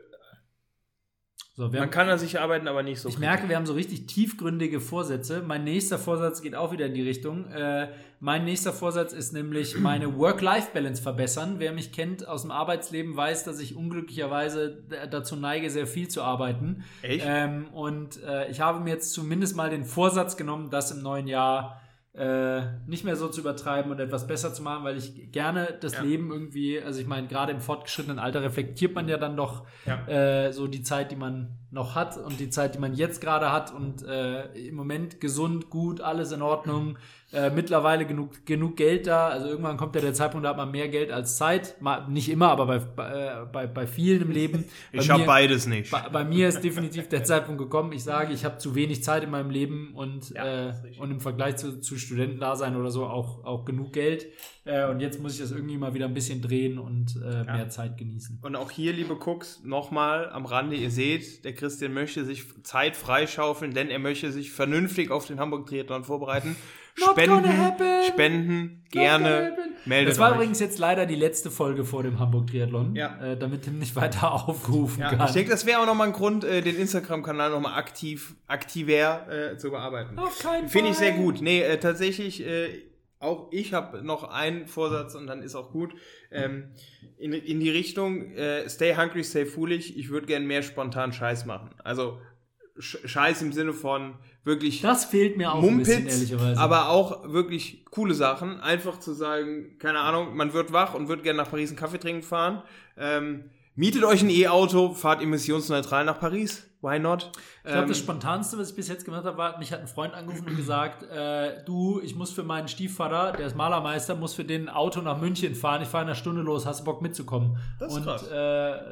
[1.54, 3.08] So, man haben, kann an sich arbeiten, aber nicht so.
[3.08, 5.42] ich merke, wir haben so richtig tiefgründige Vorsätze.
[5.42, 7.50] Mein nächster Vorsatz geht auch wieder in die Richtung.
[7.50, 7.88] Äh,
[8.20, 11.56] mein nächster Vorsatz ist nämlich meine Work-Life-Balance verbessern.
[11.58, 16.22] Wer mich kennt aus dem Arbeitsleben, weiß, dass ich unglücklicherweise dazu neige, sehr viel zu
[16.22, 16.84] arbeiten.
[17.02, 17.24] Echt?
[17.26, 21.26] Ähm, und äh, ich habe mir jetzt zumindest mal den Vorsatz genommen, das im neuen
[21.26, 21.82] Jahr
[22.16, 25.92] äh, nicht mehr so zu übertreiben und etwas besser zu machen, weil ich gerne das
[25.94, 26.02] Ja.
[26.02, 30.06] Leben irgendwie, also ich meine, gerade im fortgeschrittenen Alter reflektiert man ja dann doch Ja.
[30.08, 33.52] äh, so die Zeit, die man noch hat und die Zeit, die man jetzt gerade
[33.52, 36.96] hat und äh, im Moment gesund, gut, alles in Ordnung,
[37.36, 40.70] äh, mittlerweile genug, genug Geld da, also irgendwann kommt ja der Zeitpunkt, da hat man
[40.70, 44.30] mehr Geld als Zeit, Mal, nicht immer, aber bei, bei, äh, bei, bei vielen im
[44.30, 44.64] Leben.
[44.92, 45.90] Bei Ich habe beides nicht.
[45.90, 47.92] bei, bei mir ist definitiv der Zeitpunkt gekommen.
[47.92, 51.20] Ich sage, ich habe zu wenig Zeit in meinem Leben und, Ja, äh, und im
[51.20, 54.26] Vergleich zu, zu Studentendasein oder so auch, auch genug Geld.
[54.64, 57.68] Äh, und jetzt muss ich das irgendwie mal wieder ein bisschen drehen und äh, mehr
[57.68, 58.38] Zeit genießen.
[58.40, 62.96] Und auch hier, liebe Cooks, nochmal am Rande, ihr seht, der Christian möchte sich Zeit
[62.96, 66.56] freischaufeln, denn er möchte sich vernünftig auf den Hamburg Triathlon vorbereiten.
[66.98, 68.02] Not Spenden.
[68.08, 69.56] Spenden, gerne.
[69.84, 70.36] Meldet Das war euch.
[70.36, 73.18] übrigens jetzt leider die letzte Folge vor dem Hamburg-Triathlon, Ja.
[73.22, 75.26] äh, damit Tim nicht weiter aufrufen Ja, kann.
[75.26, 79.56] ich denke, das wäre auch nochmal ein Grund, äh, den Instagram-Kanal nochmal aktiv, aktiver äh,
[79.58, 80.18] zu bearbeiten.
[80.18, 81.06] Auf keinen Finde ich Fall.
[81.06, 81.40] sehr gut.
[81.42, 82.82] Nee, äh, tatsächlich, äh,
[83.18, 85.94] auch ich habe noch einen Vorsatz und dann ist auch gut.
[86.30, 86.70] Ähm,
[87.18, 89.90] in, in die Richtung, äh, stay hungry, stay foolish.
[89.96, 91.70] Ich würde gern mehr spontan Scheiß machen.
[91.82, 92.20] Also
[92.78, 94.14] Scheiß im Sinne von
[94.44, 96.60] wirklich Das fehlt mir auch ein bisschen, Mumpitz, ehrlicherweise.
[96.60, 98.60] aber auch wirklich coole Sachen.
[98.60, 101.98] Einfach zu sagen, keine Ahnung, man wird wach und wird gerne nach Paris einen Kaffee
[101.98, 102.62] trinken fahren.
[102.96, 106.66] Ähm, mietet euch ein E-Auto, fahrt emissionsneutral nach Paris.
[106.86, 107.30] Why not?
[107.64, 109.88] Ich glaube, Ähm, das Spontanste, was ich bis jetzt gemacht habe, war, mich hat ein
[109.88, 114.34] Freund angerufen und gesagt, äh, du, ich muss für meinen Stiefvater, der ist Malermeister, muss
[114.34, 115.82] für den ein Auto nach München fahren.
[115.82, 117.58] Ich fahre in einer Stunde los, hast du Bock mitzukommen?
[117.80, 118.26] Das ist und krass.
[118.28, 118.30] äh,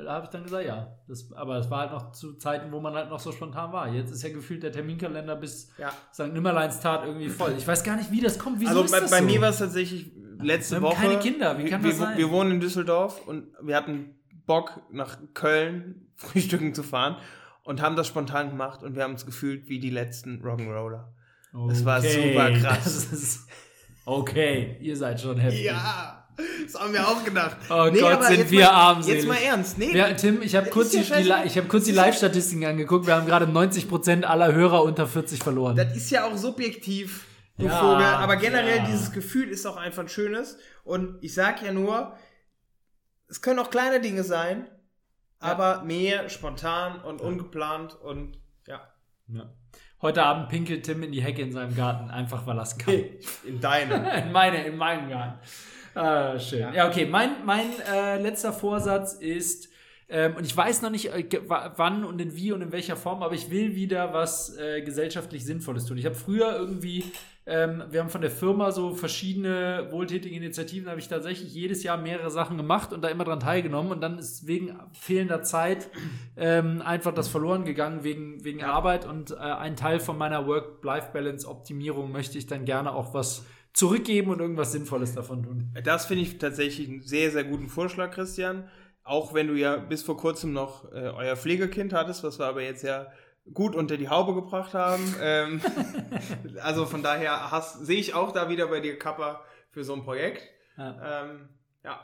[0.04, 0.88] da habe ich dann gesagt, ja.
[1.06, 3.88] Das, aber es war halt noch zu Zeiten, wo man halt noch so spontan war.
[3.88, 5.92] Jetzt ist ja gefühlt der Terminkalender bis Ja.
[6.12, 6.32] St.
[6.32, 7.54] Nimmerleinstat irgendwie voll.
[7.56, 8.58] Ich weiß gar nicht, wie das kommt.
[8.58, 9.24] Wieso Also ist bei, das bei so?
[9.24, 11.02] mir war es tatsächlich letzte Wir haben Woche.
[11.02, 12.18] keine Kinder, wie kann wir, das sein?
[12.18, 14.16] Wir wohnen in Düsseldorf und wir hatten
[14.46, 17.16] Bock nach Köln frühstücken zu fahren
[17.64, 21.06] und haben das spontan gemacht und wir haben uns gefühlt wie die letzten Rock'n'Roller.
[21.68, 23.12] Das war super krass.
[23.12, 23.48] Ist,
[24.04, 25.64] okay, ihr seid schon happy.
[25.64, 26.26] Ja,
[26.64, 27.56] das haben wir auch gedacht.
[27.70, 29.16] Oh Gott, aber sind wir mal, armselig.
[29.18, 29.78] Jetzt mal ernst.
[29.78, 33.06] Nee, Ja, Tim, ich habe kurz, ja die, ich hab kurz die Live-Statistiken angeguckt.
[33.06, 35.76] Wir haben gerade 90% aller Hörer unter 40 verloren.
[35.76, 37.24] das ist ja auch subjektiv,
[37.56, 38.04] du Ja, Vogel.
[38.04, 38.86] Aber generell ja.
[38.86, 40.58] dieses Gefühl ist auch einfach ein schönes.
[40.82, 42.16] Und ich sag ja nur,
[43.28, 44.66] es können auch kleine Dinge sein,
[45.44, 48.80] aber mehr spontan und ungeplant und ja.
[49.28, 49.52] Ja.
[50.02, 52.94] Heute Abend pinkelt Tim in die Hecke in seinem Garten, einfach weil er es kann.
[53.46, 54.04] In deinem.
[54.26, 55.38] in, meine, in meinem Garten.
[55.94, 56.60] Ah, schön.
[56.60, 56.88] Ja, Ja.
[56.88, 57.06] okay.
[57.06, 59.68] Mein, mein äh, letzter Vorsatz ist,
[60.08, 63.22] ähm, und ich weiß noch nicht, äh, wann und in wie und in welcher Form,
[63.22, 65.96] aber ich will wieder was äh, gesellschaftlich Sinnvolles tun.
[65.96, 67.04] Ich habe früher irgendwie,
[67.46, 71.98] ähm, wir haben von der Firma so verschiedene wohltätige Initiativen, habe ich tatsächlich jedes Jahr
[71.98, 75.90] mehrere Sachen gemacht und da immer dran teilgenommen und dann ist wegen fehlender Zeit
[76.36, 82.10] ähm, einfach das verloren gegangen wegen, wegen Arbeit und äh, ein Teil von meiner Work-Life-Balance-Optimierung
[82.10, 85.70] möchte ich dann gerne auch was zurückgeben und irgendwas Sinnvolles davon tun.
[85.84, 88.68] Das finde ich tatsächlich einen sehr, sehr guten Vorschlag, Christian.
[89.02, 92.62] Auch wenn du ja bis vor kurzem noch äh, euer Pflegekind hattest, was wir aber
[92.62, 93.08] jetzt ja
[93.52, 95.14] gut unter die Haube gebracht haben.
[95.20, 95.60] ähm,
[96.62, 100.42] also von daher sehe ich auch da wieder bei dir Kappa für so ein Projekt.
[100.76, 101.24] Ja.
[101.24, 101.48] Ähm,
[101.84, 102.00] ja.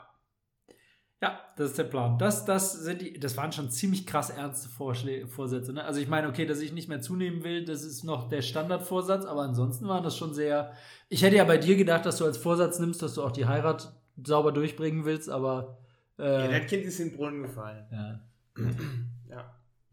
[1.21, 2.17] Ja, das ist der Plan.
[2.17, 5.71] Das, das, sind die, das waren schon ziemlich krass ernste Vorschlä Vorsätze.
[5.71, 5.83] Ne?
[5.83, 9.25] Also ich meine, okay, dass ich nicht mehr zunehmen will, das ist noch der Standardvorsatz,
[9.25, 10.73] aber ansonsten waren das schon sehr.
[11.09, 13.45] Ich hätte ja bei dir gedacht, dass du als Vorsatz nimmst, dass du auch die
[13.45, 15.77] Heirat sauber durchbringen willst, aber
[16.17, 17.85] ja, äh, das Kind ist in den Brunnen gefallen.
[17.91, 18.19] ja.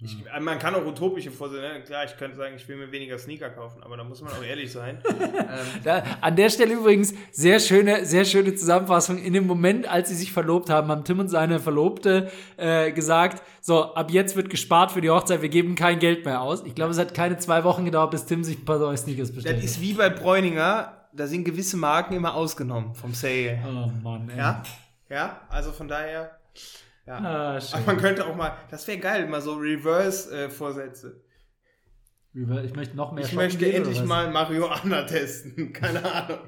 [0.01, 1.83] Ich, äh, man kann auch utopische Vorsätze, ne?
[1.83, 4.45] klar, ich könnte sagen, ich will mir weniger Sneaker kaufen, aber da muss man auch
[4.45, 5.03] ehrlich sein.
[5.09, 5.49] ähm,
[5.83, 9.19] Da, an der Stelle übrigens sehr schöne, sehr schöne Zusammenfassung.
[9.19, 13.43] In dem Moment, als sie sich verlobt haben, haben Tim und seine Verlobte äh, gesagt,
[13.61, 16.63] so, ab jetzt wird gespart für die Hochzeit, wir geben kein Geld mehr aus.
[16.65, 19.29] Ich glaube, es hat keine zwei Wochen gedauert, bis Tim sich ein paar neue Sneakers
[19.29, 19.83] das bestellt ist hat.
[19.83, 23.59] wie bei Bräuninger, da sind gewisse Marken immer ausgenommen vom Sale.
[23.67, 24.39] Oh Mann, ey.
[24.39, 24.63] Ja?
[25.11, 26.39] Ja, also von daher.
[27.09, 27.55] Ja.
[27.55, 27.79] Ah, schön.
[27.79, 31.25] Aber man könnte auch mal, das wäre geil, mal so Reverse-Vorsätze.
[32.35, 35.73] Ich möchte noch mehr ich möchte gehen, endlich mal Mario Anna testen.
[35.73, 36.39] Keine Ahnung.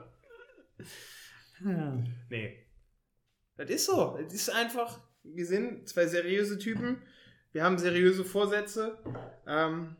[1.58, 2.04] Hm.
[2.28, 2.66] Nee.
[3.56, 4.18] Das ist so.
[4.18, 6.98] Es ist einfach, wir sind zwei seriöse Typen.
[7.52, 8.98] Wir haben seriöse Vorsätze.
[9.46, 9.96] Ähm,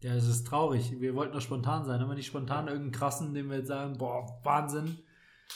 [0.00, 1.00] Ja, es ist traurig.
[1.00, 2.00] Wir wollten doch spontan sein.
[2.00, 4.98] Haben wir nicht spontan irgendeinen krassen, den wir jetzt sagen, boah, Wahnsinn.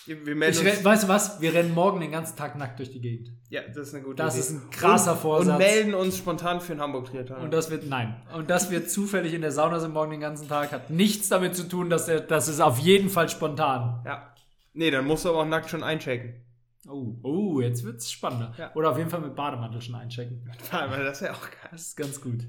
[0.07, 1.41] Wir melden Ich, weißt du was?
[1.41, 3.33] Wir rennen morgen den ganzen Tag nackt durch die Gegend.
[3.49, 4.41] ja, das ist eine gute Das Idee.
[4.41, 5.53] ist ein krasser und, Vorsatz.
[5.53, 7.41] Und melden uns spontan für den Hamburg-Triathlon.
[7.41, 8.15] Und das wird, nein.
[8.35, 11.57] Und das wird zufällig in der Sauna sind morgen den ganzen Tag, hat nichts damit
[11.57, 14.03] zu tun, dass der, das ist auf jeden Fall spontan.
[14.05, 14.33] Ja.
[14.75, 16.43] Nee, dann musst du aber auch nackt schon einchecken.
[16.89, 18.55] Oh, oh, jetzt wird's spannender.
[18.59, 18.73] Ja.
[18.77, 20.49] Oder auf jeden Fall mit Bademantel schon einchecken.
[20.71, 21.69] Weil das wäre auch geil.
[21.73, 22.45] Das ist ganz gut.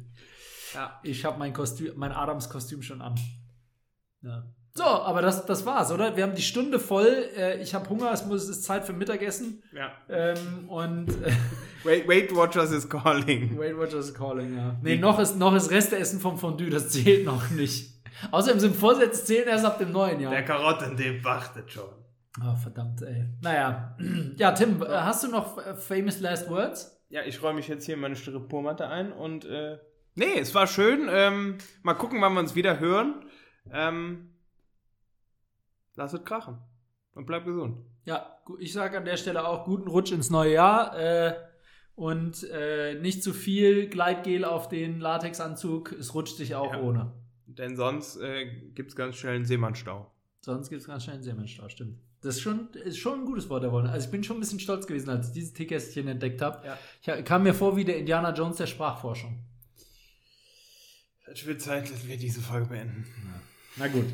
[0.76, 1.00] Ja.
[1.02, 3.16] Ich habe mein Kostüm, mein Adams-Kostüm schon an.
[4.22, 4.44] Ja.
[4.78, 6.16] So, aber das, das war's, oder?
[6.16, 7.30] Wir haben die Stunde voll.
[7.36, 9.64] Äh, ich habe Hunger, es, muss, es ist Zeit für Mittagessen.
[9.74, 9.92] ja.
[10.08, 11.32] Ähm, und äh,
[11.84, 13.58] Wait, Weight Watchers is calling.
[13.58, 14.76] Weight Watchers is calling, ja.
[14.84, 18.04] Nee, noch ist, noch ist Resteessen vom Fondue, das zählt noch nicht.
[18.30, 20.32] Außerdem sind Vorsätze zählen erst ab dem neuen Jahr.
[20.32, 21.90] Der Karottendip wartet schon.
[22.40, 23.26] Oh, verdammt, ey.
[23.42, 23.98] Naja.
[24.38, 27.02] Ja, Tim, äh, hast du noch äh, famous last words?
[27.10, 29.80] Ja, ich räume mich jetzt hier in meine Styropormatte ein und äh,
[30.14, 31.08] nee, es war schön.
[31.10, 33.26] Ähm, mal gucken, wann wir uns wieder hören.
[33.74, 34.37] Ähm,
[35.98, 36.58] lass es krachen.
[37.14, 37.80] Und bleib gesund.
[38.06, 40.98] Ja, ich sage an der Stelle auch guten Rutsch ins neue Jahr.
[40.98, 41.36] Äh,
[41.96, 45.92] und äh, nicht zu viel Gleitgel auf den Latexanzug.
[45.94, 46.82] Es rutscht sich auch Ja.
[46.82, 47.12] ohne.
[47.48, 48.46] Denn sonst äh,
[48.76, 50.12] gibt es ganz schnell einen Seemannstau.
[50.42, 52.00] Sonst gibt es ganz schnell einen Seemannsstau, stimmt.
[52.22, 53.88] Das ist schon, ist schon ein gutes Wort erworden.
[53.88, 56.66] Also ich bin schon ein bisschen stolz gewesen, als ich dieses Ticketchen entdeckt habe.
[56.66, 57.18] Ja.
[57.18, 59.44] Ich kam mir vor wie der Indiana Jones der Sprachforschung.
[61.32, 63.06] Es wird Zeit, dass wir diese Folge beenden.
[63.78, 64.06] Na gut.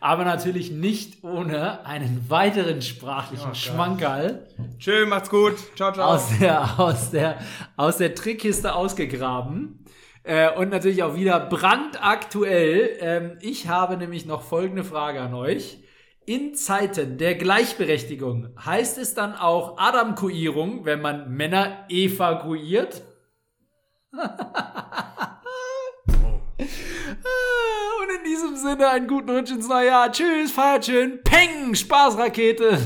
[0.00, 3.54] Aber natürlich nicht ohne einen weiteren sprachlichen Oh.
[3.54, 4.46] Schmankerl
[4.78, 5.54] Tschö, macht's gut.
[5.76, 6.10] Ciao, ciao.
[6.10, 7.38] aus der, aus der,
[7.76, 9.84] aus der Trickkiste ausgegraben.
[10.24, 12.96] Äh, und natürlich auch wieder brandaktuell.
[13.00, 15.78] Ähm, ich habe nämlich noch folgende Frage an euch.
[16.26, 23.02] In Zeiten der Gleichberechtigung heißt es dann auch Adamkuierung, wenn man Männer evakuiert?
[26.56, 30.10] Und in diesem Sinne einen guten Rutsch ins neue Jahr.
[30.10, 31.20] Tschüss, feiert schön.
[31.22, 32.78] Peng, Spaßrakete.